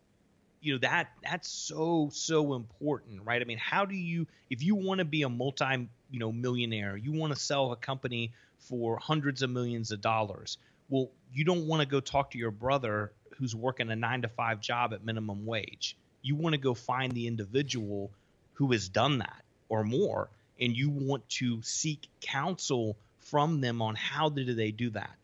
you 0.61 0.73
know, 0.73 0.79
that 0.79 1.09
that's 1.23 1.49
so, 1.49 2.09
so 2.11 2.53
important, 2.55 3.21
right? 3.23 3.41
I 3.41 3.45
mean, 3.45 3.57
how 3.57 3.85
do 3.85 3.95
you 3.95 4.27
if 4.49 4.63
you 4.63 4.75
want 4.75 4.99
to 4.99 5.05
be 5.05 5.23
a 5.23 5.29
multi, 5.29 5.87
you 6.11 6.19
know, 6.19 6.31
millionaire, 6.31 6.97
you 6.97 7.13
want 7.13 7.33
to 7.33 7.39
sell 7.39 7.71
a 7.71 7.75
company 7.75 8.31
for 8.59 8.97
hundreds 8.97 9.41
of 9.41 9.49
millions 9.49 9.91
of 9.91 10.01
dollars. 10.01 10.57
Well, 10.89 11.09
you 11.33 11.43
don't 11.43 11.67
want 11.67 11.81
to 11.81 11.87
go 11.87 11.99
talk 11.99 12.31
to 12.31 12.37
your 12.37 12.51
brother 12.51 13.11
who's 13.37 13.55
working 13.55 13.91
a 13.91 13.95
nine 13.95 14.23
to 14.23 14.27
five 14.27 14.61
job 14.61 14.93
at 14.93 15.05
minimum 15.05 15.45
wage. 15.45 15.95
You 16.21 16.35
want 16.35 16.53
to 16.53 16.57
go 16.57 16.73
find 16.73 17.11
the 17.11 17.27
individual 17.27 18.11
who 18.53 18.71
has 18.71 18.89
done 18.89 19.19
that 19.19 19.43
or 19.69 19.83
more, 19.83 20.29
and 20.59 20.75
you 20.75 20.89
want 20.89 21.27
to 21.29 21.61
seek 21.61 22.07
counsel 22.21 22.97
from 23.19 23.61
them 23.61 23.81
on 23.81 23.95
how 23.95 24.29
do 24.29 24.53
they 24.53 24.71
do 24.71 24.89
that. 24.91 25.15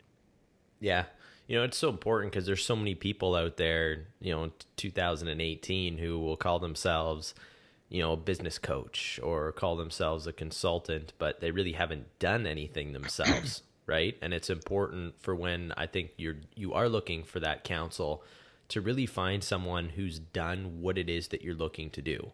Yeah. 0.80 1.04
You 1.46 1.58
know, 1.58 1.64
it's 1.64 1.76
so 1.76 1.90
important 1.90 2.32
because 2.32 2.46
there's 2.46 2.64
so 2.64 2.76
many 2.76 2.94
people 2.94 3.34
out 3.34 3.56
there, 3.58 4.06
you 4.20 4.34
know, 4.34 4.50
2018 4.76 5.98
who 5.98 6.18
will 6.18 6.36
call 6.36 6.58
themselves, 6.58 7.34
you 7.90 8.00
know, 8.00 8.12
a 8.12 8.16
business 8.16 8.58
coach 8.58 9.20
or 9.22 9.52
call 9.52 9.76
themselves 9.76 10.26
a 10.26 10.32
consultant, 10.32 11.12
but 11.18 11.40
they 11.40 11.50
really 11.50 11.72
haven't 11.72 12.18
done 12.18 12.46
anything 12.46 12.92
themselves, 12.92 13.62
right? 13.86 14.16
And 14.22 14.32
it's 14.32 14.48
important 14.48 15.20
for 15.20 15.34
when 15.34 15.72
I 15.76 15.86
think 15.86 16.12
you're 16.16 16.36
you 16.54 16.72
are 16.72 16.88
looking 16.88 17.24
for 17.24 17.40
that 17.40 17.62
counsel 17.62 18.24
to 18.68 18.80
really 18.80 19.06
find 19.06 19.44
someone 19.44 19.90
who's 19.90 20.18
done 20.18 20.80
what 20.80 20.96
it 20.96 21.10
is 21.10 21.28
that 21.28 21.42
you're 21.42 21.54
looking 21.54 21.90
to 21.90 22.00
do 22.00 22.32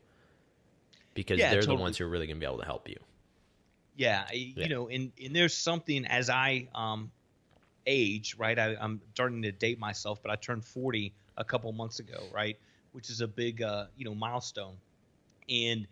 because 1.14 1.38
yeah, 1.38 1.50
they're 1.50 1.62
totally. 1.62 1.76
the 1.76 1.82
ones 1.82 1.98
who 1.98 2.04
are 2.04 2.08
really 2.08 2.26
going 2.26 2.36
to 2.36 2.40
be 2.40 2.46
able 2.46 2.58
to 2.58 2.64
help 2.64 2.88
you. 2.88 2.96
Yeah, 3.96 4.24
yeah, 4.32 4.62
you 4.62 4.68
know, 4.68 4.88
and 4.88 5.12
and 5.22 5.34
there's 5.34 5.54
something 5.54 6.06
as 6.06 6.30
I 6.30 6.68
um 6.74 7.10
age, 7.90 8.36
right? 8.38 8.58
I, 8.58 8.76
am 8.80 9.00
starting 9.12 9.42
to 9.42 9.52
date 9.52 9.78
myself, 9.78 10.22
but 10.22 10.30
I 10.30 10.36
turned 10.36 10.64
40 10.64 11.12
a 11.36 11.44
couple 11.44 11.72
months 11.72 11.98
ago, 11.98 12.22
right? 12.32 12.56
Which 12.92 13.10
is 13.10 13.20
a 13.20 13.28
big 13.28 13.62
uh, 13.62 13.86
you 13.96 14.04
know 14.04 14.14
milestone, 14.14 14.76
and 15.48 15.86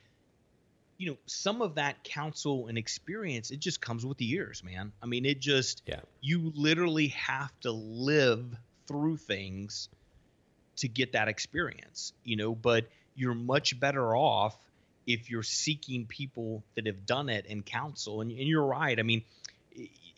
you 0.99 1.11
know, 1.11 1.17
some 1.27 1.63
of 1.63 1.77
that 1.77 2.03
counsel 2.03 2.67
and 2.67 2.77
experience, 2.77 3.53
it 3.53 3.61
just 3.61 3.81
comes 3.81 4.05
with 4.05 4.19
the 4.19 4.25
years, 4.25 4.65
man. 4.65 4.93
I 5.01 5.07
mean, 5.07 5.25
it 5.25 5.39
just, 5.39 5.83
yeah. 5.87 6.01
you 6.21 6.53
literally 6.57 7.09
have 7.09 7.53
to 7.61 7.71
live 7.71 8.45
through 8.89 9.19
things 9.19 9.89
to 10.79 10.89
get 10.89 11.13
that 11.13 11.29
experience, 11.29 12.13
you 12.25 12.37
know, 12.37 12.53
but 12.53 12.89
you're 13.15 13.35
much 13.35 13.79
better 13.79 14.17
off 14.17 14.59
if 15.07 15.31
you're 15.31 15.45
seeking 15.45 16.07
people 16.07 16.65
that 16.75 16.87
have 16.87 17.07
done 17.07 17.29
it 17.29 17.47
and 17.49 17.65
counsel. 17.65 18.21
And, 18.21 18.33
and 18.33 18.41
you're 18.41 18.67
right. 18.67 18.99
I 18.99 19.03
mean, 19.03 19.23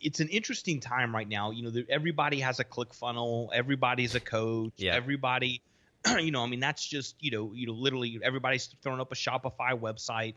it's 0.00 0.20
an 0.20 0.28
interesting 0.28 0.80
time 0.80 1.14
right 1.14 1.28
now. 1.28 1.50
You 1.50 1.70
know, 1.70 1.82
everybody 1.88 2.40
has 2.40 2.58
a 2.60 2.64
click 2.64 2.94
funnel. 2.94 3.50
Everybody's 3.54 4.14
a 4.14 4.20
coach. 4.20 4.72
Yeah. 4.76 4.94
Everybody, 4.94 5.62
you 6.18 6.30
know, 6.30 6.42
I 6.42 6.46
mean, 6.46 6.60
that's 6.60 6.84
just 6.86 7.16
you 7.20 7.30
know, 7.30 7.52
you 7.54 7.66
know, 7.66 7.72
literally 7.72 8.18
everybody's 8.22 8.66
throwing 8.82 9.00
up 9.00 9.12
a 9.12 9.14
Shopify 9.14 9.78
website, 9.78 10.34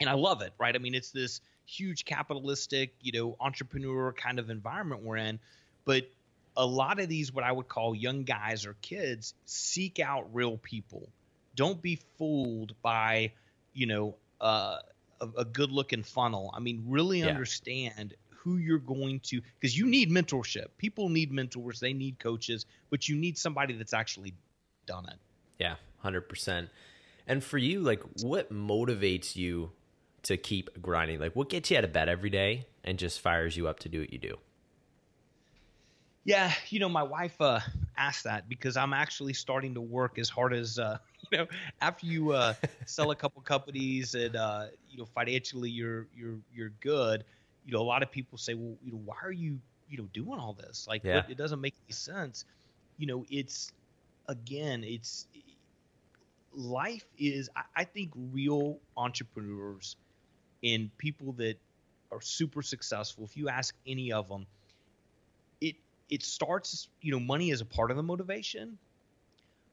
and 0.00 0.08
I 0.08 0.14
love 0.14 0.42
it. 0.42 0.52
Right? 0.58 0.74
I 0.74 0.78
mean, 0.78 0.94
it's 0.94 1.10
this 1.10 1.40
huge 1.66 2.04
capitalistic, 2.04 2.94
you 3.00 3.12
know, 3.12 3.36
entrepreneur 3.40 4.12
kind 4.12 4.38
of 4.38 4.50
environment 4.50 5.02
we're 5.02 5.16
in, 5.16 5.38
but 5.84 6.08
a 6.56 6.66
lot 6.66 6.98
of 6.98 7.08
these 7.08 7.32
what 7.32 7.44
I 7.44 7.52
would 7.52 7.68
call 7.68 7.94
young 7.94 8.24
guys 8.24 8.66
or 8.66 8.74
kids 8.82 9.34
seek 9.46 10.00
out 10.00 10.34
real 10.34 10.56
people. 10.58 11.08
Don't 11.54 11.80
be 11.80 12.00
fooled 12.18 12.74
by, 12.82 13.32
you 13.72 13.86
know, 13.86 14.16
uh, 14.40 14.78
a, 15.20 15.28
a 15.38 15.44
good 15.44 15.70
looking 15.70 16.02
funnel. 16.02 16.52
I 16.54 16.58
mean, 16.58 16.84
really 16.88 17.20
Yeah. 17.20 17.28
understand 17.28 18.14
who 18.42 18.56
you're 18.56 18.78
going 18.78 19.20
to 19.20 19.40
because 19.58 19.76
you 19.76 19.86
need 19.86 20.10
mentorship. 20.10 20.66
People 20.78 21.08
need 21.08 21.30
mentors, 21.30 21.80
they 21.80 21.92
need 21.92 22.18
coaches, 22.18 22.66
but 22.88 23.08
you 23.08 23.16
need 23.16 23.36
somebody 23.36 23.74
that's 23.74 23.92
actually 23.92 24.34
done 24.86 25.06
it. 25.06 25.18
Yeah, 25.58 25.76
hundred 25.98 26.22
percent. 26.22 26.70
And 27.26 27.44
for 27.44 27.58
you, 27.58 27.80
like, 27.80 28.02
what 28.22 28.52
motivates 28.52 29.36
you 29.36 29.70
to 30.22 30.36
keep 30.36 30.80
grinding? 30.82 31.20
Like, 31.20 31.36
what 31.36 31.48
gets 31.48 31.70
you 31.70 31.78
out 31.78 31.84
of 31.84 31.92
bed 31.92 32.08
every 32.08 32.30
day 32.30 32.66
and 32.82 32.98
just 32.98 33.20
fires 33.20 33.56
you 33.56 33.68
up 33.68 33.80
to 33.80 33.88
do 33.88 34.00
what 34.00 34.12
you 34.12 34.18
do? 34.18 34.36
Yeah, 36.24 36.52
you 36.68 36.80
know, 36.80 36.88
my 36.88 37.02
wife 37.02 37.40
uh, 37.40 37.60
asked 37.96 38.24
that 38.24 38.48
because 38.48 38.76
I'm 38.76 38.92
actually 38.92 39.32
starting 39.32 39.74
to 39.74 39.80
work 39.80 40.18
as 40.18 40.28
hard 40.28 40.52
as 40.52 40.78
uh, 40.78 40.98
you 41.30 41.38
know. 41.38 41.46
After 41.80 42.06
you 42.06 42.32
uh, 42.32 42.54
sell 42.86 43.10
a 43.10 43.16
couple 43.16 43.42
companies 43.42 44.14
and 44.14 44.36
uh, 44.36 44.66
you 44.90 44.98
know 44.98 45.06
financially 45.06 45.70
you're 45.70 46.08
you're 46.16 46.38
you're 46.54 46.72
good, 46.80 47.24
you 47.64 47.72
know, 47.72 47.80
a 47.80 47.84
lot 47.84 48.02
of 48.02 48.10
people 48.10 48.38
say, 48.38 48.54
well, 48.54 48.76
you 48.82 48.92
know, 48.92 49.00
why 49.04 49.16
are 49.22 49.32
you 49.32 49.60
you 49.88 49.98
know 49.98 50.08
doing 50.12 50.38
all 50.40 50.54
this? 50.54 50.86
Like, 50.88 51.02
Yeah. 51.02 51.22
what, 51.22 51.28
it 51.28 51.36
doesn't 51.36 51.60
make 51.60 51.74
any 51.88 51.94
sense. 51.94 52.44
You 52.98 53.06
know, 53.06 53.24
it's 53.28 53.72
again, 54.28 54.84
it's 54.84 55.26
life 56.52 57.04
is. 57.18 57.48
I, 57.56 57.62
I 57.82 57.84
think 57.84 58.12
real 58.14 58.80
entrepreneurs 58.96 59.96
and 60.62 60.90
people 60.98 61.34
that 61.34 61.56
are 62.12 62.20
super 62.20 62.62
successful. 62.62 63.24
If 63.24 63.36
you 63.36 63.48
ask 63.48 63.74
any 63.86 64.12
of 64.12 64.28
them, 64.28 64.46
it 65.60 65.76
it 66.08 66.22
starts. 66.22 66.88
You 67.00 67.12
know, 67.12 67.20
money 67.20 67.50
is 67.50 67.60
a 67.60 67.66
part 67.66 67.90
of 67.90 67.96
the 67.96 68.02
motivation, 68.02 68.78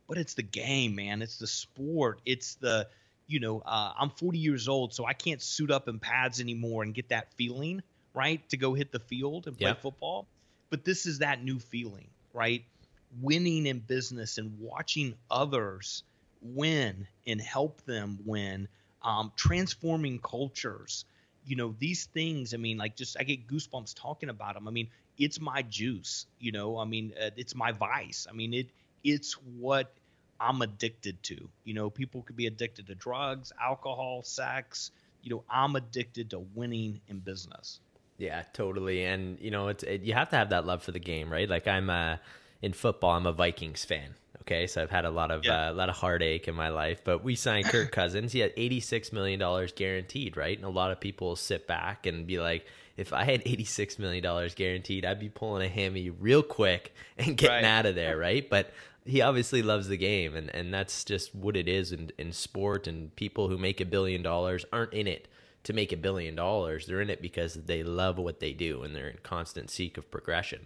but 0.08 0.18
it's 0.18 0.34
the 0.36 0.44
game, 0.44 0.96
man. 0.96 1.22
It's 1.22 1.38
the 1.38 1.48
sport. 1.48 2.22
It's 2.26 2.56
the 2.56 2.88
you 3.28 3.40
know, 3.40 3.60
uh, 3.62 3.94
I'm 3.98 4.10
40 4.12 4.40
years 4.40 4.68
old, 4.68 4.94
so 4.94 5.06
I 5.06 5.14
can't 5.14 5.42
suit 5.42 5.72
up 5.72 5.88
in 5.88 6.00
pads 6.00 6.40
anymore 6.40 6.84
and 6.84 6.94
get 6.94 7.10
that 7.10 7.34
feeling, 7.36 7.82
right, 8.14 8.48
to 8.50 8.58
go 8.58 8.74
hit 8.74 8.92
the 8.92 9.00
field 9.00 9.48
and 9.48 9.58
play 9.58 9.74
Yeah. 9.74 9.76
football. 9.76 10.30
But 10.70 10.86
this 10.86 11.06
is 11.06 11.20
that 11.20 11.44
new 11.44 11.60
feeling, 11.60 12.12
right? 12.34 12.66
Winning 13.12 13.66
in 13.66 13.80
business 13.80 14.38
and 14.38 14.58
watching 14.60 15.16
others 15.30 16.04
win 16.42 17.08
and 17.26 17.42
help 17.42 17.84
them 17.84 18.20
win, 18.26 18.68
um, 19.02 19.32
transforming 19.38 20.20
cultures. 20.20 21.06
You 21.44 21.56
know, 21.56 21.76
these 21.78 22.06
things, 22.06 22.54
I 22.54 22.58
mean, 22.58 22.78
like 22.78 22.96
just 22.98 23.18
I 23.20 23.24
get 23.24 23.48
goosebumps 23.48 23.94
talking 23.96 24.30
about 24.30 24.56
them. 24.56 24.68
I 24.68 24.72
mean, 24.72 24.90
it's 25.18 25.40
my 25.40 25.62
juice, 25.62 26.26
you 26.38 26.52
know, 26.52 26.78
I 26.78 26.86
mean, 26.86 27.14
uh, 27.20 27.32
it's 27.38 27.56
my 27.56 27.72
vice. 27.72 28.28
I 28.30 28.34
mean, 28.34 28.54
it 28.54 28.72
it's 29.04 29.34
what 29.34 29.98
I'm 30.40 30.62
addicted 30.62 31.22
to. 31.24 31.50
You 31.64 31.74
know, 31.74 31.90
people 31.90 32.22
could 32.24 32.36
be 32.36 32.48
addicted 32.48 32.88
to 32.88 32.96
drugs, 32.96 33.52
alcohol, 33.62 34.24
sex. 34.24 34.92
You 35.22 35.32
know, 35.32 35.44
I'm 35.50 35.76
addicted 35.76 36.30
to 36.32 36.40
winning 36.40 37.02
in 37.08 37.20
business. 37.20 37.80
Yeah, 38.18 38.44
totally. 38.54 39.04
And 39.06 39.40
you 39.40 39.52
know, 39.52 39.68
it's 39.68 39.84
it, 39.84 40.02
you 40.02 40.14
have 40.14 40.30
to 40.30 40.38
have 40.38 40.50
that 40.50 40.66
love 40.66 40.84
for 40.84 40.92
the 40.92 41.00
game, 41.00 41.32
right? 41.32 41.50
Like 41.50 41.68
I'm 41.68 41.90
uh, 41.90 42.18
in 42.62 42.74
football, 42.74 43.12
I'm 43.12 43.26
a 43.26 43.32
Vikings 43.32 43.86
fan. 43.86 44.16
Okay, 44.48 44.66
so 44.66 44.82
I've 44.82 44.90
had 44.90 45.04
a 45.06 45.10
lot 45.10 45.30
of 45.30 45.44
Yeah. 45.46 45.68
uh, 45.68 45.72
a 45.72 45.76
lot 45.76 45.90
of 45.90 45.96
heartache 45.98 46.48
in 46.48 46.56
my 46.56 46.70
life, 46.70 47.02
but 47.04 47.24
we 47.24 47.36
signed 47.36 47.66
Kirk 47.70 47.92
Cousins. 47.92 48.32
He 48.32 48.40
had 48.40 48.54
eighty 48.56 48.80
six 48.80 49.12
million 49.12 49.40
dollars 49.40 49.74
guaranteed, 49.74 50.38
right? 50.38 50.56
And 50.58 50.66
a 50.66 50.70
lot 50.70 50.92
of 50.92 51.00
people 51.02 51.36
sit 51.36 51.68
back 51.68 52.06
and 52.06 52.26
be 52.26 52.40
like, 52.40 52.66
if 52.96 53.12
I 53.12 53.26
had 53.26 53.42
eighty 53.46 53.66
six 53.66 54.00
million 54.00 54.24
dollars 54.24 54.56
guaranteed, 54.56 55.06
I'd 55.06 55.20
be 55.20 55.30
pulling 55.30 55.66
a 55.66 55.70
hammy 55.70 56.10
real 56.10 56.42
quick 56.44 56.94
and 57.18 57.36
getting 57.36 57.56
Right. 57.56 57.64
out 57.66 57.86
of 57.86 57.96
there, 57.96 58.18
right? 58.18 58.50
But 58.50 58.72
he 59.06 59.22
obviously 59.22 59.62
loves 59.62 59.88
the 59.90 59.98
game, 59.98 60.36
and, 60.36 60.50
and 60.56 60.74
that's 60.74 61.04
just 61.06 61.34
what 61.36 61.56
it 61.58 61.68
is 61.68 61.92
in, 61.92 62.12
in 62.18 62.32
sport. 62.32 62.88
And 62.88 63.14
people 63.16 63.50
who 63.50 63.58
make 63.58 63.80
a 63.82 63.86
billion 63.86 64.22
dollars 64.22 64.66
aren't 64.74 64.94
in 64.94 65.08
it 65.08 65.28
to 65.64 65.74
make 65.74 65.92
a 65.92 65.98
billion 65.98 66.36
dollars. 66.36 66.86
They're 66.86 67.02
in 67.02 67.10
it 67.10 67.22
because 67.22 67.54
they 67.56 67.84
love 67.84 68.18
what 68.18 68.40
they 68.40 68.54
do 68.54 68.84
and 68.84 68.96
they're 68.96 69.10
in 69.10 69.18
constant 69.24 69.70
seek 69.70 69.98
of 69.98 70.10
progression. 70.10 70.66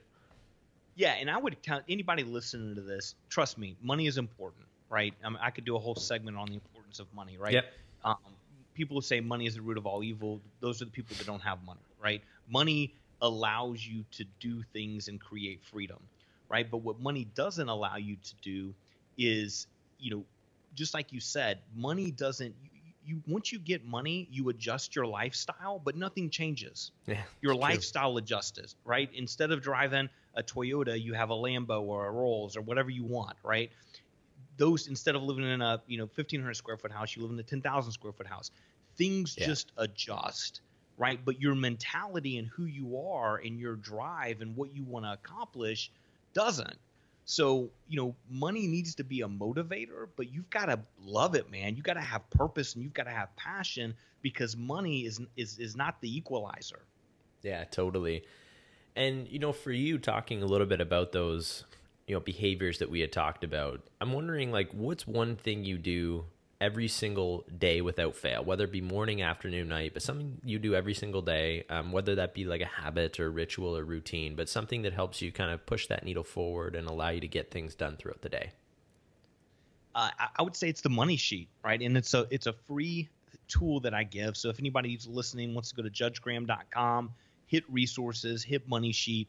Yeah, 0.96 1.14
and 1.14 1.30
I 1.30 1.38
would 1.38 1.62
tell 1.64 1.82
anybody 1.88 2.24
listening 2.24 2.76
to 2.76 2.82
this, 2.82 3.16
trust 3.30 3.58
me, 3.58 3.78
money 3.82 4.08
is 4.08 4.18
important, 4.18 4.66
right? 4.90 5.14
I, 5.24 5.30
mean, 5.30 5.40
I 5.42 5.50
could 5.52 5.66
do 5.66 5.76
a 5.76 5.80
whole 5.80 5.96
segment 5.96 6.38
on 6.38 6.48
the 6.48 6.56
importance 6.56 7.00
of 7.00 7.08
money, 7.14 7.38
right? 7.38 7.54
Yep. 7.54 7.66
Um, 8.04 8.16
people 8.74 8.98
who 8.98 9.02
say 9.02 9.20
money 9.22 9.46
is 9.46 9.56
the 9.56 9.62
root 9.62 9.78
of 9.78 9.86
all 9.86 10.04
evil, 10.04 10.42
those 10.60 10.82
are 10.82 10.86
the 10.86 10.92
people 10.92 11.16
that 11.18 11.26
don't 11.28 11.42
have 11.42 11.64
money, 11.64 11.82
right? 12.02 12.22
Money 12.48 12.96
allows 13.22 13.86
you 13.86 14.04
to 14.12 14.26
do 14.40 14.64
things 14.74 15.08
and 15.08 15.20
create 15.22 15.64
freedom, 15.64 16.10
right? 16.50 16.70
But 16.70 16.80
what 16.80 17.00
money 17.00 17.26
doesn't 17.26 17.70
allow 17.70 17.98
you 17.98 18.18
to 18.18 18.36
do 18.42 18.74
is, 19.18 19.68
you 20.00 20.12
know, 20.12 20.26
just 20.74 20.94
like 20.94 21.12
you 21.12 21.20
said, 21.20 21.60
money 21.76 22.12
doesn't. 22.12 22.56
You, 22.62 22.70
you 23.04 23.22
once 23.28 23.52
you 23.52 23.60
get 23.60 23.86
money, 23.86 24.28
you 24.32 24.50
adjust 24.50 24.96
your 24.96 25.06
lifestyle, 25.06 25.80
but 25.84 25.96
nothing 25.96 26.30
changes 26.30 26.92
Yeah, 27.08 27.24
your 27.42 27.54
it's 27.54 27.60
true. 27.66 27.70
lifestyle 27.70 28.18
adjusts, 28.18 28.76
right? 28.86 29.10
Instead 29.14 29.52
of 29.52 29.62
driving 29.62 30.10
a 30.36 30.44
Toyota, 30.44 31.00
you 31.02 31.13
have 31.13 31.30
a 31.30 31.36
Lambo 31.36 31.82
or 31.82 32.08
a 32.08 32.12
Rolls 32.12 32.56
or 32.58 32.62
whatever 32.62 32.89
you 32.89 33.04
want, 33.04 33.38
right? 33.44 33.72
Those 34.58 34.88
instead 34.88 35.15
of 35.15 35.24
living 35.24 35.46
in 35.46 35.62
a 35.62 35.82
you 35.88 35.98
know 35.98 36.08
1500 36.08 36.54
square 36.56 36.78
foot 36.78 36.91
house, 36.91 37.15
you 37.15 37.22
live 37.22 37.32
in 37.32 37.39
a 37.39 37.44
10,000 37.44 37.91
square 37.91 38.13
foot 38.13 38.28
house. 38.28 38.52
Things 38.98 39.36
Yeah. 39.36 39.46
just 39.46 39.72
adjust, 39.78 40.62
right? 40.98 41.24
But 41.24 41.39
your 41.41 41.56
mentality 41.56 42.38
and 42.38 42.48
who 42.48 42.65
you 42.65 42.98
are 42.98 43.38
and 43.38 43.60
your 43.60 43.76
drive 43.76 44.41
and 44.41 44.56
what 44.56 44.72
you 44.74 44.84
want 44.84 45.06
to 45.06 45.13
accomplish 45.13 45.91
doesn't. 46.34 46.78
So, 47.24 47.72
you 47.88 47.98
know, 47.98 48.17
money 48.30 48.67
needs 48.67 48.96
to 48.96 49.04
be 49.04 49.22
a 49.22 49.28
motivator, 49.28 50.10
but 50.17 50.32
you've 50.32 50.50
got 50.50 50.65
to 50.65 50.86
love 50.98 51.36
it, 51.36 51.50
man. 51.50 51.76
You 51.76 51.84
got 51.84 51.94
to 51.94 52.02
have 52.02 52.30
purpose 52.30 52.74
and 52.74 52.84
you've 52.84 52.94
got 52.94 53.04
to 53.06 53.12
have 53.12 53.36
passion 53.36 53.96
because 54.22 54.58
money 54.58 55.06
is 55.06 55.22
is 55.36 55.60
is 55.60 55.76
not 55.76 56.02
the 56.02 56.15
equalizer. 56.17 56.88
Yeah, 57.44 57.63
totally. 57.65 58.26
And 58.96 59.28
you 59.28 59.40
know, 59.40 59.54
for 59.54 59.72
you 59.72 59.98
talking 59.98 60.44
a 60.44 60.46
little 60.46 60.68
bit 60.68 60.82
about 60.82 61.12
those, 61.12 61.64
you 62.08 62.16
know, 62.16 62.20
behaviors 62.20 62.80
that 62.80 62.90
we 62.90 63.00
had 63.00 63.12
talked 63.12 63.44
about, 63.44 63.82
I'm 64.02 64.12
wondering 64.14 64.52
like 64.52 64.72
what's 64.74 65.08
one 65.08 65.36
thing 65.36 65.64
you 65.64 65.78
do 65.78 66.26
every 66.60 66.88
single 66.88 67.44
day 67.58 67.82
without 67.82 68.16
fail, 68.16 68.44
whether 68.44 68.66
it 68.66 68.72
be 68.72 68.82
morning, 68.82 69.24
afternoon, 69.24 69.68
night, 69.70 69.94
but 69.94 70.02
something 70.04 70.40
you 70.46 70.60
do 70.60 70.76
every 70.76 70.94
single 70.94 71.22
day, 71.24 71.66
um, 71.70 71.92
whether 71.92 72.14
that 72.16 72.36
be 72.36 72.46
like 72.46 72.62
a 72.62 72.66
habit 72.66 73.20
or 73.20 73.32
ritual 73.32 73.76
or 73.76 73.84
routine, 73.84 74.36
but 74.36 74.48
something 74.48 74.84
that 74.84 74.94
helps 74.94 75.22
you 75.24 75.32
kind 75.32 75.50
of 75.52 75.66
push 75.66 75.88
that 75.88 76.04
needle 76.04 76.24
forward 76.24 76.76
and 76.76 76.88
allow 76.88 77.10
you 77.10 77.20
to 77.22 77.28
get 77.28 77.50
things 77.50 77.74
done 77.74 77.98
throughout 77.98 78.22
the 78.22 78.30
day. 78.30 78.52
uh, 79.96 80.10
I- 80.38 80.42
would 80.44 80.56
say 80.56 80.70
it's 80.70 80.82
the 80.82 80.90
money 80.90 81.18
sheet, 81.18 81.50
right? 81.64 81.82
And 81.82 81.98
it's 81.98 82.14
a 82.14 82.26
it's 82.32 82.48
a 82.48 82.54
free 82.54 83.10
tool 83.48 83.82
that 83.82 83.94
I 83.94 84.04
give. 84.04 84.38
So 84.38 84.50
if 84.50 84.60
anybody 84.60 84.94
who's 84.94 85.08
listening 85.08 85.54
wants 85.54 85.70
to 85.70 85.76
go 85.76 85.84
to 85.84 85.90
judgegraham.com, 85.90 87.14
hit 87.52 87.64
resources, 87.70 88.44
hit 88.44 88.68
money 88.68 88.92
sheet. 88.92 89.28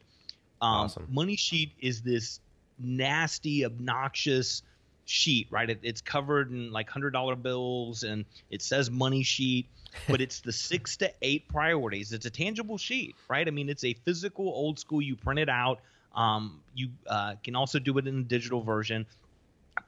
Um, 0.61 0.85
Awesome. 0.85 1.07
Money 1.09 1.35
sheet 1.35 1.73
is 1.79 2.01
this 2.01 2.39
nasty, 2.79 3.65
obnoxious 3.65 4.63
sheet, 5.05 5.47
right? 5.51 5.69
It, 5.69 5.79
it's 5.83 6.01
covered 6.01 6.51
in 6.51 6.71
like 6.71 6.89
hundred 6.89 7.11
dollar 7.11 7.35
bills, 7.35 8.03
and 8.03 8.25
it 8.49 8.61
says 8.61 8.89
money 8.89 9.23
sheet, 9.23 9.67
but 10.07 10.21
it's 10.21 10.39
the 10.39 10.53
six 10.53 10.97
to 10.97 11.13
eight 11.21 11.47
priorities. 11.49 12.13
It's 12.13 12.25
a 12.25 12.31
tangible 12.31 12.77
sheet, 12.77 13.15
right? 13.29 13.47
I 13.47 13.51
mean, 13.51 13.69
it's 13.69 13.83
a 13.83 13.93
physical, 13.93 14.47
old 14.47 14.79
school. 14.79 15.01
You 15.01 15.15
print 15.15 15.39
it 15.39 15.49
out. 15.49 15.81
Um, 16.15 16.61
you 16.73 16.89
uh, 17.07 17.35
can 17.43 17.55
also 17.55 17.79
do 17.79 17.97
it 17.97 18.07
in 18.07 18.19
a 18.19 18.23
digital 18.23 18.61
version 18.61 19.05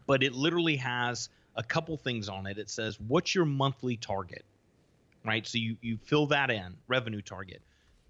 but 0.08 0.24
it 0.24 0.34
literally 0.34 0.76
has 0.78 1.30
a 1.56 1.64
couple 1.64 1.98
things 1.98 2.30
on 2.30 2.48
it. 2.48 2.58
It 2.58 2.70
says, 2.70 3.00
"What's 3.00 3.34
your 3.34 3.46
monthly 3.46 3.98
target?" 3.98 4.46
Right. 5.24 5.46
So 5.48 5.58
you 5.58 5.78
you 5.82 5.98
fill 5.98 6.28
that 6.28 6.52
in 6.52 6.76
revenue 6.88 7.22
target. 7.22 7.62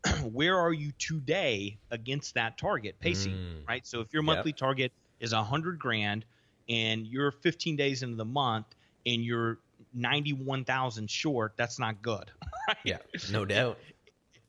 Where 0.24 0.58
are 0.58 0.74
you 0.74 0.92
today 1.00 1.80
against 1.92 2.36
that 2.36 2.58
target 2.58 3.00
pacing? 3.00 3.34
Mm. 3.34 3.68
Right. 3.68 3.86
So 3.88 4.02
if 4.02 4.14
your 4.14 4.22
Yep. 4.24 4.26
monthly 4.38 4.54
target 4.54 4.92
is 5.20 5.34
a 5.34 5.44
hundred 5.44 5.80
grand 5.80 6.26
and 6.70 7.06
you're 7.08 7.32
15 7.32 7.76
days 7.76 8.04
into 8.04 8.16
the 8.16 8.26
month 8.26 8.68
and 9.06 9.24
you're 9.24 9.60
91,000 9.94 11.10
short, 11.10 11.54
that's 11.58 11.80
not 11.80 12.02
good. 12.02 12.32
Right? 12.68 12.78
Yeah, 12.84 12.98
no 13.32 13.46
doubt. 13.46 13.78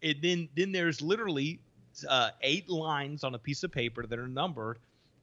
And 0.02 0.16
then 0.22 0.48
then 0.56 0.72
there's 0.72 1.02
literally 1.02 1.60
uh, 2.08 2.30
eight 2.40 2.70
lines 2.70 3.24
on 3.24 3.34
a 3.34 3.38
piece 3.38 3.62
of 3.62 3.70
paper 3.70 4.06
that 4.06 4.18
are 4.18 4.26
numbered, 4.26 4.78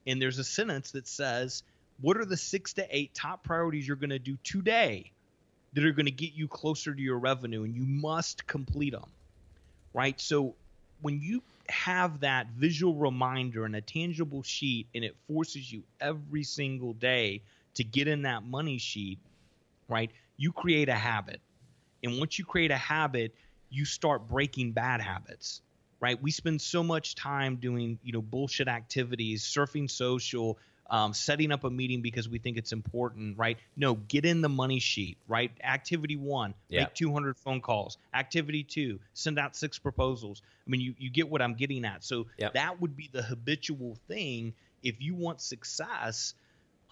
and 0.06 0.22
there's 0.22 0.38
a 0.38 0.44
sentence 0.44 0.92
that 0.92 1.08
says, 1.08 1.64
"What 2.00 2.18
are 2.18 2.26
the 2.26 2.38
six 2.38 2.74
to 2.74 2.88
eight 2.96 3.16
top 3.16 3.44
priorities 3.44 3.88
you're 3.88 3.98
going 3.98 4.12
to 4.12 4.20
do 4.20 4.38
today 4.44 5.12
that 5.74 5.84
are 5.84 5.92
going 5.92 6.06
to 6.06 6.12
get 6.12 6.34
you 6.34 6.48
closer 6.48 6.94
to 6.94 7.02
your 7.02 7.18
revenue?" 7.18 7.64
And 7.64 7.76
you 7.76 7.84
must 7.84 8.46
complete 8.46 8.92
them, 8.92 9.12
right? 9.94 10.20
So 10.20 10.56
when 11.02 11.20
you 11.22 11.44
have 11.70 12.22
that 12.22 12.48
visual 12.58 12.96
reminder 12.96 13.66
and 13.66 13.76
a 13.76 13.82
tangible 13.82 14.44
sheet, 14.44 14.88
and 14.96 15.04
it 15.04 15.16
forces 15.28 15.72
you 15.72 15.84
every 16.00 16.44
single 16.44 16.94
day 16.94 17.44
to 17.76 17.84
get 17.84 18.08
in 18.08 18.24
that 18.24 18.44
money 18.44 18.78
sheet, 18.78 19.20
right? 19.90 20.12
You 20.38 20.52
create 20.52 20.90
a 20.90 20.96
habit. 20.96 21.42
And 22.04 22.20
once 22.20 22.38
you 22.38 22.46
create 22.46 22.72
a 22.72 22.78
habit, 22.78 23.34
you 23.70 23.86
start 23.86 24.28
breaking 24.28 24.74
bad 24.74 25.02
habits, 25.02 25.62
right? 26.00 26.22
We 26.22 26.32
spend 26.32 26.62
so 26.62 26.84
much 26.84 27.16
time 27.16 27.58
doing, 27.58 28.00
you 28.04 28.14
know, 28.14 28.22
bullshit 28.22 28.68
activities, 28.68 29.44
surfing 29.44 29.90
social, 29.90 30.60
um, 30.90 31.14
setting 31.14 31.52
up 31.52 31.64
a 31.64 31.70
meeting 31.70 32.02
because 32.02 32.28
we 32.30 32.40
think 32.40 32.58
it's 32.58 32.72
important, 32.72 33.38
right? 33.38 33.58
No, 33.76 33.96
get 33.96 34.26
in 34.26 34.42
the 34.42 34.50
money 34.50 34.80
sheet, 34.80 35.18
right? 35.28 35.52
Activity 35.64 36.16
one, 36.16 36.54
Yeah. 36.70 36.82
make 36.82 36.94
200 36.94 37.38
phone 37.38 37.62
calls. 37.62 37.98
Activity 38.14 38.64
two, 38.64 39.00
send 39.14 39.40
out 39.40 39.56
six 39.56 39.80
proposals. 39.80 40.42
I 40.66 40.70
mean, 40.70 40.82
you, 40.82 40.94
you 40.98 41.10
get 41.10 41.30
what 41.30 41.42
I'm 41.42 41.56
getting 41.56 41.86
at. 41.86 42.04
So 42.04 42.28
Yep. 42.38 42.54
that 42.54 42.82
would 42.82 42.96
be 42.96 43.10
the 43.12 43.22
habitual 43.22 43.98
thing 44.08 44.54
if 44.82 45.02
you 45.02 45.16
want 45.16 45.42
success 45.42 46.34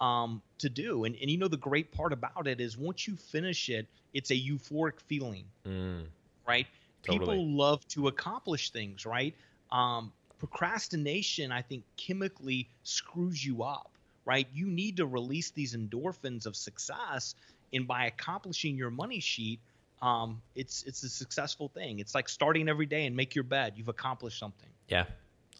um, 0.00 0.42
to 0.58 0.68
do. 0.68 1.04
And, 1.04 1.16
and 1.20 1.30
you 1.30 1.38
know, 1.38 1.48
the 1.48 1.56
great 1.56 1.92
part 1.92 2.12
about 2.12 2.46
it 2.46 2.60
is 2.60 2.76
once 2.76 3.06
you 3.06 3.16
finish 3.16 3.68
it, 3.68 3.86
it's 4.12 4.30
a 4.30 4.34
euphoric 4.34 5.00
feeling 5.00 5.44
Mm, 5.66 6.06
right? 6.46 6.66
Totally. 7.02 7.36
People 7.36 7.48
love 7.56 7.86
to 7.88 8.08
accomplish 8.08 8.70
things, 8.70 9.06
right? 9.06 9.34
Um, 9.70 10.12
procrastination, 10.42 11.52
I 11.52 11.62
think, 11.62 11.84
chemically 11.96 12.68
screws 12.82 13.44
you 13.46 13.62
up, 13.62 13.92
right? 14.24 14.48
You 14.52 14.66
need 14.66 14.96
to 14.96 15.06
release 15.06 15.52
these 15.52 15.76
endorphins 15.76 16.46
of 16.46 16.56
success, 16.56 17.36
and 17.72 17.86
by 17.86 18.06
accomplishing 18.06 18.76
your 18.76 18.90
money 18.90 19.20
sheet, 19.20 19.60
um, 20.02 20.42
it's 20.56 20.82
it's 20.82 21.04
a 21.04 21.08
successful 21.08 21.68
thing. 21.68 22.00
It's 22.00 22.12
like 22.12 22.28
starting 22.28 22.68
every 22.68 22.86
day 22.86 23.06
and 23.06 23.14
make 23.14 23.36
your 23.36 23.44
bed. 23.44 23.74
You've 23.76 23.88
accomplished 23.88 24.40
something. 24.40 24.68
yeah, 24.88 25.04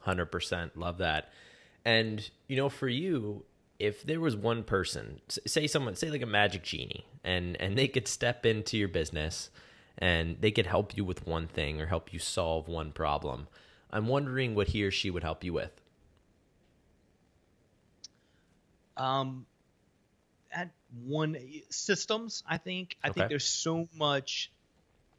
hundred 0.00 0.26
percent. 0.26 0.76
Love 0.76 0.98
that. 0.98 1.30
And 1.84 2.28
you 2.48 2.56
know, 2.56 2.68
for 2.68 2.88
you, 2.88 3.44
if 3.78 4.02
there 4.02 4.18
was 4.18 4.34
one 4.34 4.64
person, 4.64 5.20
say 5.28 5.68
someone, 5.68 5.94
say 5.94 6.10
like 6.10 6.22
a 6.22 6.26
magic 6.26 6.64
genie, 6.64 7.06
and 7.22 7.56
and 7.60 7.78
they 7.78 7.86
could 7.86 8.08
step 8.08 8.44
into 8.44 8.76
your 8.76 8.88
business, 8.88 9.48
and 9.96 10.38
they 10.40 10.50
could 10.50 10.66
help 10.66 10.96
you 10.96 11.04
with 11.04 11.24
one 11.24 11.46
thing 11.46 11.80
or 11.80 11.86
help 11.86 12.12
you 12.12 12.18
solve 12.18 12.66
one 12.66 12.90
problem. 12.90 13.46
I'm 13.92 14.08
wondering 14.08 14.54
what 14.54 14.68
he 14.68 14.82
or 14.84 14.90
she 14.90 15.10
would 15.10 15.22
help 15.22 15.44
you 15.44 15.52
with. 15.52 15.80
um 18.96 19.46
at 20.52 20.70
one 21.04 21.36
systems 21.70 22.42
i 22.46 22.56
think 22.58 22.96
i 23.02 23.08
Okay. 23.08 23.10
think 23.10 23.28
there's 23.28 23.46
so 23.48 23.88
much 23.94 24.52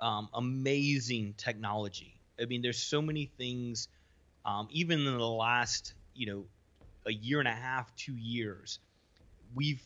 um, 0.01 0.29
amazing 0.33 1.33
technology 1.37 2.19
i 2.41 2.45
mean 2.45 2.61
there's 2.61 2.81
so 2.81 3.01
many 3.01 3.31
things 3.37 3.87
um, 4.45 4.67
even 4.71 4.99
in 4.99 5.17
the 5.17 5.27
last 5.27 5.93
you 6.13 6.27
know 6.27 6.45
a 7.07 7.13
year 7.13 7.39
and 7.39 7.47
a 7.47 7.53
half 7.53 7.93
two 7.95 8.15
years 8.15 8.79
we've 9.55 9.83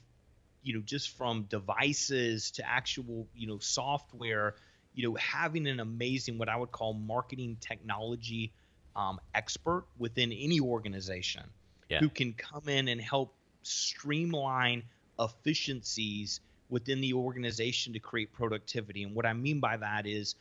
you 0.62 0.74
know 0.74 0.82
just 0.84 1.18
from 1.18 1.44
devices 1.44 2.52
to 2.52 2.68
actual 2.68 3.28
you 3.34 3.48
know 3.48 3.60
software 3.60 4.56
you 4.94 5.08
know 5.08 5.16
having 5.16 5.68
an 5.68 5.80
amazing 5.80 6.38
what 6.38 6.50
i 6.50 6.56
would 6.58 6.72
call 6.72 6.94
marketing 6.94 7.58
technology 7.62 8.54
um, 8.98 9.20
expert 9.34 9.86
within 9.98 10.34
any 10.34 10.60
organization 10.60 11.44
Yeah. 11.90 12.00
who 12.00 12.10
can 12.10 12.34
come 12.34 12.68
in 12.68 12.90
and 12.90 13.00
help 13.00 13.34
streamline 13.62 14.84
efficiencies 15.20 16.42
within 16.70 17.00
the 17.00 17.14
organization 17.14 17.94
to 17.94 18.00
create 18.00 18.34
productivity. 18.34 19.04
And 19.04 19.16
what 19.16 19.26
I 19.26 19.34
mean 19.34 19.60
by 19.62 19.78
that 19.78 20.06
is 20.06 20.36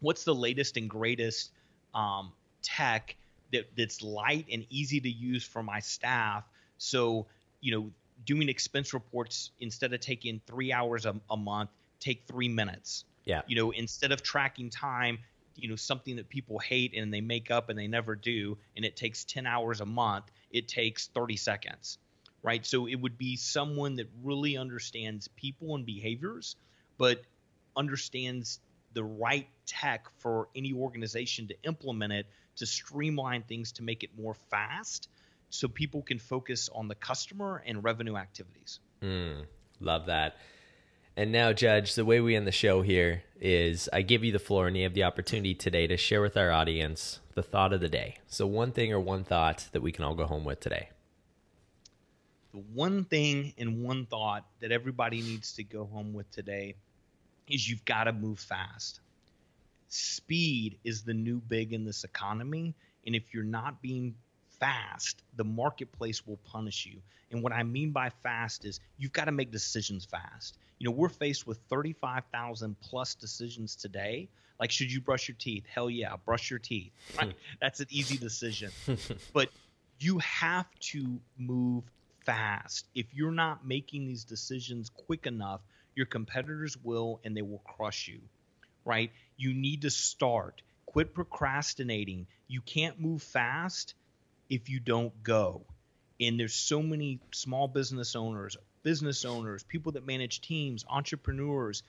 what's 0.00 0.24
the 0.24 0.34
latest 0.34 0.76
and 0.78 0.88
greatest 0.88 1.50
um, 1.94 2.32
tech 2.62 3.16
that, 3.52 3.68
that's 3.76 4.02
light 4.02 4.46
and 4.50 4.64
easy 4.70 5.00
to 5.00 5.10
use 5.10 5.44
for 5.44 5.62
my 5.62 5.80
staff. 5.80 6.44
So, 6.78 7.26
you 7.60 7.72
know, 7.72 7.90
doing 8.24 8.48
expense 8.48 8.94
reports 8.94 9.50
instead 9.60 9.92
of 9.92 10.00
taking 10.00 10.40
three 10.46 10.72
hours 10.72 11.04
a, 11.06 11.14
a 11.28 11.36
month, 11.36 11.70
take 11.98 12.22
three 12.26 12.48
minutes. 12.48 13.04
Yeah. 13.24 13.42
You 13.46 13.56
know, 13.56 13.70
instead 13.72 14.12
of 14.12 14.22
tracking 14.22 14.70
time, 14.70 15.18
you 15.62 15.68
know, 15.68 15.76
something 15.76 16.16
that 16.16 16.28
people 16.28 16.58
hate 16.58 16.94
and 16.94 17.12
they 17.12 17.20
make 17.20 17.50
up 17.50 17.68
and 17.68 17.78
they 17.78 17.88
never 17.88 18.14
do, 18.14 18.58
and 18.76 18.84
it 18.84 18.96
takes 18.96 19.24
10 19.24 19.46
hours 19.46 19.80
a 19.80 19.86
month, 19.86 20.26
it 20.50 20.68
takes 20.68 21.08
30 21.08 21.36
seconds 21.36 21.98
right? 22.42 22.64
So 22.64 22.86
it 22.86 22.94
would 22.94 23.18
be 23.18 23.36
someone 23.36 23.96
that 23.96 24.08
really 24.22 24.56
understands 24.56 25.28
people 25.28 25.74
and 25.74 25.84
behaviors, 25.84 26.56
but 26.98 27.22
understands 27.76 28.60
the 28.92 29.04
right 29.04 29.48
tech 29.66 30.06
for 30.18 30.48
any 30.54 30.72
organization 30.72 31.48
to 31.48 31.54
implement 31.64 32.12
it 32.12 32.26
to 32.56 32.66
streamline 32.66 33.42
things 33.42 33.72
to 33.72 33.82
make 33.82 34.02
it 34.02 34.10
more 34.18 34.34
fast 34.50 35.08
so 35.50 35.68
people 35.68 36.02
can 36.02 36.18
focus 36.18 36.68
on 36.74 36.88
the 36.88 36.94
customer 36.94 37.62
and 37.66 37.84
revenue 37.84 38.16
activities. 38.16 38.80
Mm, 39.02 39.46
love 39.80 40.06
that. 40.06 40.36
And 41.20 41.32
now, 41.32 41.52
Judge, 41.52 41.96
the 41.96 42.04
way 42.06 42.18
we 42.22 42.34
end 42.34 42.46
the 42.46 42.50
show 42.50 42.80
here 42.80 43.24
is 43.38 43.90
I 43.92 44.00
give 44.00 44.24
you 44.24 44.32
the 44.32 44.38
floor 44.38 44.66
and 44.66 44.74
you 44.74 44.84
have 44.84 44.94
the 44.94 45.04
opportunity 45.04 45.52
today 45.52 45.86
to 45.86 45.98
share 45.98 46.22
with 46.22 46.34
our 46.34 46.50
audience 46.50 47.20
the 47.34 47.42
thought 47.42 47.74
of 47.74 47.82
the 47.82 47.90
day. 47.90 48.16
So, 48.26 48.46
one 48.46 48.72
thing 48.72 48.90
or 48.90 48.98
one 48.98 49.24
thought 49.24 49.68
that 49.72 49.82
we 49.82 49.92
can 49.92 50.06
all 50.06 50.14
go 50.14 50.24
home 50.24 50.46
with 50.46 50.60
today. 50.60 50.88
The 52.54 52.62
one 52.72 53.04
thing 53.04 53.52
and 53.58 53.82
one 53.84 54.06
thought 54.06 54.46
that 54.60 54.72
everybody 54.72 55.20
needs 55.20 55.52
to 55.56 55.62
go 55.62 55.84
home 55.84 56.14
with 56.14 56.30
today 56.30 56.74
is 57.46 57.68
you've 57.68 57.84
got 57.84 58.04
to 58.04 58.14
move 58.14 58.38
fast. 58.38 59.00
Speed 59.90 60.78
is 60.84 61.02
the 61.02 61.12
new 61.12 61.42
big 61.50 61.74
in 61.74 61.84
this 61.84 62.02
economy. 62.02 62.74
And 63.04 63.14
if 63.14 63.24
you're 63.34 63.44
not 63.44 63.82
being 63.82 64.14
fast, 64.58 65.22
the 65.36 65.44
marketplace 65.44 66.26
will 66.26 66.38
punish 66.50 66.86
you. 66.86 67.02
And 67.30 67.42
what 67.42 67.52
I 67.52 67.62
mean 67.62 67.90
by 67.90 68.08
fast 68.22 68.64
is 68.64 68.80
you've 68.96 69.12
got 69.12 69.26
to 69.26 69.32
make 69.32 69.52
decisions 69.52 70.06
fast. 70.06 70.56
You 70.80 70.88
know, 70.88 70.92
we're 70.92 71.10
faced 71.10 71.46
with 71.46 71.58
35,000 71.68 72.74
plus 72.80 73.14
decisions 73.14 73.76
today. 73.76 74.30
Like, 74.58 74.70
should 74.70 74.90
you 74.90 75.00
brush 75.02 75.28
your 75.28 75.36
teeth? 75.38 75.64
Hell 75.72 75.90
yeah, 75.90 76.16
brush 76.24 76.50
your 76.50 76.58
teeth. 76.58 76.92
Right? 77.18 77.34
That's 77.60 77.80
an 77.80 77.86
easy 77.90 78.16
decision. 78.16 78.72
but 79.34 79.50
you 79.98 80.18
have 80.18 80.66
to 80.80 81.20
move 81.38 81.84
fast. 82.24 82.86
If 82.94 83.06
you're 83.12 83.30
not 83.30 83.66
making 83.66 84.06
these 84.06 84.24
decisions 84.24 84.90
quick 85.06 85.26
enough, 85.26 85.60
your 85.94 86.06
competitors 86.06 86.78
will 86.82 87.20
and 87.24 87.36
they 87.36 87.42
will 87.42 87.62
crush 87.76 88.08
you. 88.08 88.20
Right? 88.86 89.12
You 89.36 89.52
need 89.52 89.82
to 89.82 89.90
start. 89.90 90.62
Quit 90.86 91.14
procrastinating. 91.14 92.26
You 92.48 92.62
can't 92.62 92.98
move 92.98 93.22
fast 93.22 93.94
if 94.48 94.70
you 94.70 94.80
don't 94.80 95.22
go. 95.22 95.62
And 96.18 96.40
there's 96.40 96.54
so 96.54 96.82
many 96.82 97.20
small 97.32 97.68
business 97.68 98.16
owners, 98.16 98.56
business 98.82 99.24
owners, 99.24 99.62
people 99.62 99.92
that 99.92 100.06
manage 100.06 100.40
teams, 100.40 100.84
entrepreneurs 100.88 101.82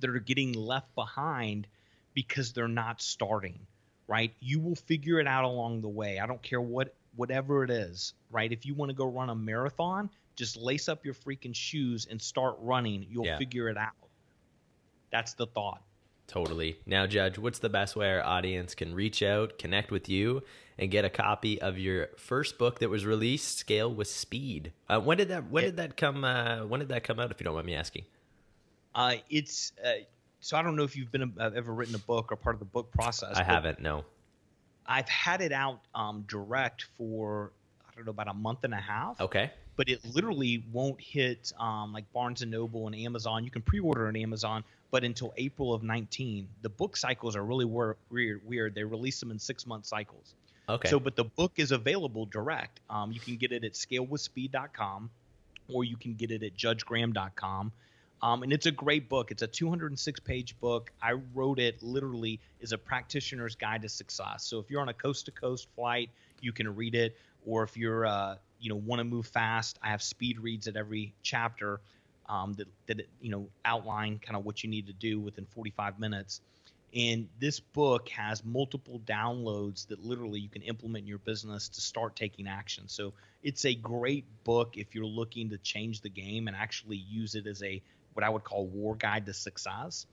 that 0.00 0.10
are 0.10 0.18
getting 0.18 0.52
left 0.52 0.94
behind 0.94 1.66
because 2.14 2.52
they're 2.52 2.68
not 2.68 3.00
starting, 3.00 3.58
right? 4.06 4.32
You 4.40 4.60
will 4.60 4.76
figure 4.76 5.20
it 5.20 5.26
out 5.26 5.44
along 5.44 5.80
the 5.82 5.88
way. 5.88 6.18
I 6.18 6.26
don't 6.26 6.42
care 6.42 6.60
what 6.60 6.94
whatever 7.16 7.64
it 7.64 7.70
is, 7.70 8.14
right? 8.30 8.52
If 8.52 8.64
you 8.64 8.74
want 8.74 8.90
to 8.90 8.94
go 8.94 9.06
run 9.06 9.28
a 9.28 9.34
marathon, 9.34 10.08
just 10.36 10.56
lace 10.56 10.88
up 10.88 11.04
your 11.04 11.14
freaking 11.14 11.54
shoes 11.54 12.06
and 12.08 12.20
start 12.22 12.56
running. 12.60 13.06
You'll 13.10 13.26
Yeah. 13.26 13.38
figure 13.38 13.68
it 13.68 13.76
out. 13.76 13.92
That's 15.10 15.34
the 15.34 15.46
thought. 15.46 15.82
Totally. 16.28 16.78
Now, 16.86 17.06
Judge, 17.06 17.38
what's 17.38 17.58
the 17.58 17.70
best 17.70 17.96
way 17.96 18.10
our 18.12 18.22
audience 18.22 18.74
can 18.74 18.94
reach 18.94 19.22
out, 19.22 19.58
connect 19.58 19.90
with 19.90 20.08
you, 20.10 20.42
and 20.78 20.90
get 20.90 21.04
a 21.04 21.10
copy 21.10 21.60
of 21.60 21.78
your 21.78 22.10
first 22.18 22.58
book 22.58 22.78
that 22.80 22.90
was 22.90 23.04
released, 23.06 23.58
Scale 23.58 23.92
with 23.92 24.08
Speed? 24.08 24.72
Uh, 24.88 25.00
when 25.00 25.16
did 25.16 25.28
that? 25.28 25.50
When 25.50 25.64
did 25.64 25.78
that 25.78 25.96
come? 25.96 26.22
Uh, 26.24 26.66
when 26.66 26.80
did 26.80 26.90
that 26.90 27.02
come 27.02 27.18
out? 27.18 27.30
If 27.30 27.40
you 27.40 27.44
don't 27.44 27.54
mind 27.54 27.66
me 27.66 27.74
asking. 27.74 28.04
Uh, 28.94 29.14
it's 29.30 29.72
uh, 29.84 29.92
so 30.40 30.56
I 30.58 30.62
don't 30.62 30.76
know 30.76 30.84
if 30.84 30.96
you've 30.96 31.10
been 31.10 31.32
uh, 31.40 31.50
ever 31.56 31.72
written 31.72 31.94
a 31.94 31.98
book 32.00 32.30
or 32.30 32.36
part 32.36 32.54
of 32.54 32.60
the 32.60 32.66
book 32.66 32.92
process. 32.92 33.36
I 33.36 33.42
haven't. 33.42 33.80
No. 33.80 34.04
I've 34.86 35.08
had 35.08 35.40
it 35.40 35.52
out 35.52 35.80
um, 35.94 36.24
direct 36.28 36.84
for 36.96 37.52
I 37.90 37.94
don't 37.96 38.04
know 38.04 38.10
about 38.10 38.28
a 38.28 38.34
month 38.34 38.64
and 38.64 38.74
a 38.74 38.80
half. 38.80 39.20
Okay. 39.20 39.50
but 39.76 39.88
it 39.88 40.04
literally 40.14 40.64
won't 40.72 41.00
hit 41.00 41.52
um, 41.58 41.92
like 41.92 42.10
Barnes 42.12 42.42
and 42.42 42.50
Noble 42.50 42.86
and 42.86 42.94
Amazon. 42.96 43.44
You 43.44 43.50
can 43.50 43.62
pre-order 43.62 44.08
on 44.08 44.16
Amazon, 44.16 44.64
but 44.90 45.04
until 45.04 45.32
April 45.36 45.74
of 45.74 45.82
19. 45.82 46.48
The 46.62 46.68
book 46.68 46.96
cycles 46.96 47.36
are 47.36 47.44
really 47.44 47.64
weird. 47.64 47.96
Weird. 48.10 48.74
They 48.74 48.84
release 48.84 49.20
them 49.20 49.30
in 49.30 49.38
six-month 49.38 49.86
cycles. 49.86 50.34
Okay. 50.68 50.88
So, 50.88 51.00
but 51.00 51.16
the 51.16 51.24
book 51.24 51.52
is 51.56 51.72
available 51.72 52.26
direct. 52.26 52.80
Um, 52.90 53.12
you 53.12 53.20
can 53.20 53.36
get 53.36 53.52
it 53.52 53.64
at 53.64 53.72
scalewithspeed.com, 53.72 55.10
or 55.72 55.84
you 55.84 55.96
can 55.96 56.14
get 56.14 56.30
it 56.30 56.42
at 56.42 56.56
judgegraham.com. 56.56 57.72
Um, 58.20 58.42
and 58.42 58.52
it's 58.52 58.66
a 58.66 58.72
great 58.72 59.08
book. 59.08 59.30
It's 59.30 59.42
a 59.42 59.46
206 59.46 60.20
page 60.20 60.58
book. 60.60 60.90
I 61.00 61.12
wrote 61.34 61.58
it 61.58 61.82
literally 61.82 62.40
as 62.62 62.72
a 62.72 62.78
practitioner's 62.78 63.54
guide 63.54 63.82
to 63.82 63.88
success. 63.88 64.44
So 64.44 64.58
if 64.58 64.70
you're 64.70 64.80
on 64.80 64.88
a 64.88 64.94
coast 64.94 65.26
to 65.26 65.30
coast 65.30 65.68
flight, 65.76 66.10
you 66.40 66.52
can 66.52 66.74
read 66.74 66.94
it. 66.94 67.16
Or 67.46 67.62
if 67.62 67.76
you're, 67.76 68.04
uh, 68.04 68.36
you 68.58 68.70
know, 68.70 68.76
want 68.76 69.00
to 69.00 69.04
move 69.04 69.26
fast, 69.26 69.78
I 69.82 69.90
have 69.90 70.02
speed 70.02 70.40
reads 70.40 70.66
at 70.66 70.76
every 70.76 71.14
chapter 71.22 71.80
um, 72.28 72.54
that, 72.54 72.68
that, 72.86 73.08
you 73.20 73.30
know, 73.30 73.48
outline 73.64 74.18
kind 74.18 74.36
of 74.36 74.44
what 74.44 74.62
you 74.62 74.70
need 74.70 74.86
to 74.86 74.92
do 74.92 75.18
within 75.20 75.46
45 75.46 75.98
minutes. 75.98 76.40
And 76.94 77.28
this 77.38 77.60
book 77.60 78.08
has 78.10 78.44
multiple 78.44 79.00
downloads 79.04 79.86
that 79.88 80.04
literally 80.04 80.40
you 80.40 80.48
can 80.48 80.62
implement 80.62 81.02
in 81.02 81.08
your 81.08 81.18
business 81.18 81.68
to 81.70 81.80
start 81.80 82.16
taking 82.16 82.48
action. 82.48 82.84
So 82.86 83.12
it's 83.42 83.64
a 83.66 83.74
great 83.74 84.24
book 84.44 84.76
if 84.76 84.94
you're 84.94 85.04
looking 85.04 85.50
to 85.50 85.58
change 85.58 86.00
the 86.00 86.08
game 86.08 86.48
and 86.48 86.56
actually 86.56 86.96
use 86.96 87.34
it 87.34 87.46
as 87.46 87.62
a 87.62 87.82
what 88.14 88.24
I 88.24 88.30
would 88.30 88.42
call 88.42 88.66
war 88.66 88.96
guide 88.96 89.26
to 89.26 89.34
success. 89.34 90.06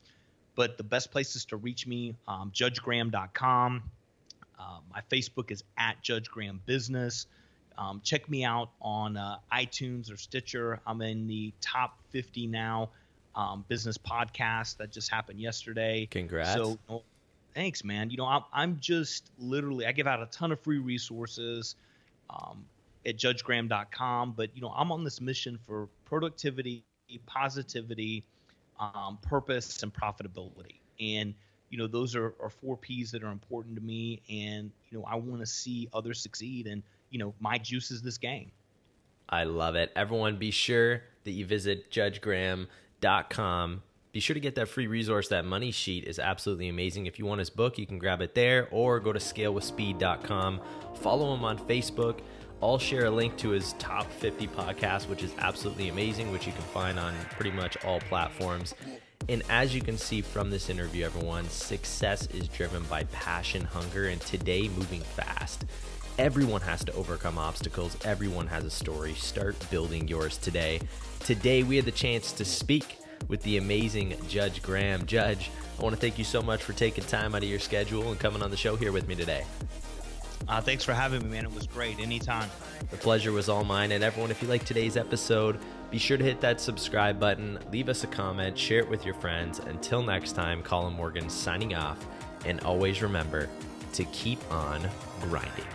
But 0.56 0.78
the 0.78 0.84
best 0.84 1.12
places 1.12 1.45
to 1.45 1.58
reach 1.58 1.88
me, 1.88 2.15
um, 2.28 2.51
judgegraham.com. 2.54 3.84
Uh, 4.60 4.80
my 4.91 5.01
Facebook 5.12 5.51
is 5.51 5.63
at 5.78 6.01
Judge 6.01 6.30
Graham 6.30 6.62
Business. 6.65 7.25
Um, 7.77 8.01
check 8.03 8.29
me 8.29 8.43
out 8.43 8.69
on 8.81 9.17
uh, 9.17 9.38
iTunes 9.53 10.11
or 10.11 10.17
Stitcher. 10.17 10.79
I'm 10.85 11.01
in 11.01 11.27
the 11.27 11.53
top 11.61 11.97
50 12.11 12.47
now 12.47 12.89
um, 13.35 13.65
business 13.67 13.97
podcast 13.97 14.77
that 14.77 14.91
just 14.91 15.09
happened 15.09 15.39
yesterday. 15.39 16.07
Congrats. 16.09 16.53
So, 16.53 16.77
oh, 16.89 17.03
thanks, 17.53 17.83
man. 17.83 18.09
You 18.09 18.17
know, 18.17 18.25
I'm, 18.25 18.43
I'm 18.53 18.79
just 18.79 19.29
literally, 19.38 19.85
I 19.85 19.91
give 19.91 20.07
out 20.07 20.21
a 20.21 20.27
ton 20.27 20.51
of 20.51 20.59
free 20.59 20.79
resources 20.79 21.75
um, 22.29 22.65
at 23.05 23.17
judgegraham.com, 23.17 24.33
but, 24.38 24.49
you 24.55 24.61
know, 24.61 24.73
I'm 24.75 24.91
on 24.91 25.03
this 25.03 25.19
mission 25.19 25.59
for 25.67 25.89
productivity, 26.05 26.83
positivity, 27.25 28.23
um, 28.79 29.17
purpose, 29.21 29.83
and 29.83 29.93
profitability. 29.93 30.79
And, 30.99 31.33
you 31.69 31.77
know, 31.77 31.88
those 31.88 32.15
are, 32.15 32.33
are 32.39 32.49
four 32.49 32.77
P's 32.77 33.11
that 33.11 33.23
are 33.23 33.31
important 33.31 33.75
to 33.75 33.81
me. 33.81 34.21
And, 34.29 34.71
you 34.89 34.97
know, 34.97 35.05
I 35.05 35.15
want 35.15 35.41
to 35.41 35.45
see 35.45 35.89
others 35.93 36.21
succeed. 36.21 36.67
And, 36.67 36.83
you 37.15 37.19
know, 37.19 37.34
my 37.39 37.58
juice 37.58 37.91
is 37.91 38.01
this 38.01 38.17
game. 38.17 38.51
I 39.30 39.45
love 39.45 39.75
it. 39.75 39.89
Everyone, 39.95 40.36
be 40.36 40.51
sure 40.51 41.01
that 41.23 41.32
you 41.32 41.45
visit 41.45 41.89
Judge 41.89 42.19
Graham 42.19 42.67
com. 43.30 43.84
Be 44.12 44.19
sure 44.19 44.34
to 44.34 44.39
get 44.41 44.56
that 44.56 44.67
free 44.67 44.88
resource. 44.88 45.30
That 45.30 45.45
money 45.45 45.71
sheet 45.71 46.04
is 46.04 46.19
absolutely 46.19 46.67
amazing. 46.67 47.06
If 47.06 47.17
you 47.17 47.25
want 47.25 47.39
his 47.39 47.49
book, 47.49 47.78
you 47.78 47.86
can 47.86 47.99
grab 47.99 48.21
it 48.21 48.36
there 48.36 48.67
or 48.69 48.99
go 48.99 49.13
to 49.13 49.19
scalewithspeed.com. 49.19 50.60
Follow 50.95 51.34
him 51.34 51.45
on 51.45 51.58
Facebook. 51.58 52.19
I'll 52.62 52.80
share 52.80 53.06
a 53.06 53.12
link 53.12 53.38
to 53.38 53.49
his 53.49 53.73
top 53.73 54.12
50 54.12 54.47
podcast, 54.47 55.08
which 55.08 55.23
is 55.23 55.32
absolutely 55.38 55.88
amazing, 55.88 56.34
which 56.34 56.45
you 56.45 56.51
can 56.51 56.63
find 56.63 56.99
on 56.99 57.13
pretty 57.32 57.51
much 57.51 57.78
all 57.86 58.01
platforms. 58.01 58.73
And 59.30 59.41
as 59.49 59.73
you 59.73 59.82
can 59.82 59.97
see 59.97 60.21
from 60.21 60.49
this 60.49 60.69
interview, 60.69 61.06
everyone, 61.06 61.47
success 61.49 62.28
is 62.28 62.49
driven 62.49 62.84
by 62.84 63.06
passion, 63.06 63.63
hunger, 63.63 64.08
and 64.08 64.19
today 64.19 64.67
moving 64.67 65.01
fast. 65.01 65.65
Everyone 66.17 66.62
has 66.62 66.86
to 66.86 66.93
overcome 66.93 67.38
obstacles. 67.38 67.97
Everyone 68.06 68.47
has 68.47 68.63
a 68.63 68.69
story. 68.69 69.13
Start 69.15 69.58
building 69.69 70.08
yours 70.08 70.38
today. 70.38 70.80
Today, 71.19 71.63
we 71.63 71.75
had 71.75 71.84
the 71.84 71.91
chance 71.91 72.32
to 72.32 72.45
speak 72.45 72.99
with 73.28 73.43
the 73.43 73.58
amazing 73.58 74.15
Judge 74.30 74.62
Graham. 74.62 75.06
Judge, 75.06 75.51
I 75.78 75.84
want 75.84 75.93
to 75.93 75.99
thank 75.99 76.17
you 76.17 76.23
so 76.23 76.41
much 76.41 76.63
for 76.63 76.71
taking 76.71 77.04
time 77.04 77.36
out 77.36 77.43
of 77.43 77.49
your 77.49 77.60
schedule 77.60 78.12
and 78.12 78.19
coming 78.19 78.41
on 78.41 78.49
the 78.49 78.56
show 78.56 78.78
here 78.78 78.93
with 78.93 79.10
me 79.10 79.15
today. 79.15 79.43
Uh, 80.47 80.62
thanks 80.62 80.86
for 80.86 80.93
having 80.93 81.21
me, 81.21 81.28
man. 81.28 81.43
It 81.43 81.54
was 81.54 81.67
great. 81.67 81.99
Anytime. 81.99 82.49
The 82.91 82.97
pleasure 82.97 83.34
was 83.34 83.49
all 83.49 83.65
mine. 83.65 83.91
And 83.91 84.01
everyone, 84.01 84.32
if 84.32 84.41
you 84.41 84.47
like 84.47 84.63
today's 84.63 84.95
episode, 84.95 85.60
be 85.91 85.97
sure 85.97 86.15
to 86.15 86.23
hit 86.23 86.39
that 86.39 86.62
subscribe 86.62 87.19
button, 87.19 87.60
leave 87.73 87.89
us 87.89 88.06
a 88.06 88.08
comment, 88.08 88.58
share 88.58 88.80
it 88.80 88.89
with 88.89 89.04
your 89.04 89.15
friends. 89.15 89.60
Until 89.60 90.01
next 90.01 90.32
time, 90.32 90.63
Colin 90.63 90.93
Morgan 90.93 91.30
signing 91.30 91.75
off. 91.75 91.97
And 92.45 92.62
always 92.62 93.01
remember 93.01 93.49
to 93.93 94.06
keep 94.06 94.39
on 94.49 94.88
grinding. 95.19 95.65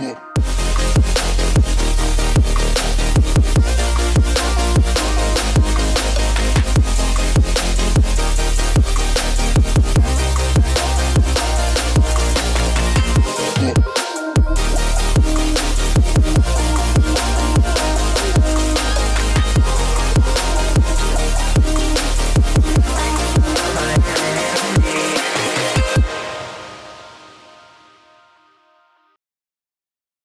Yeah. 0.00 0.29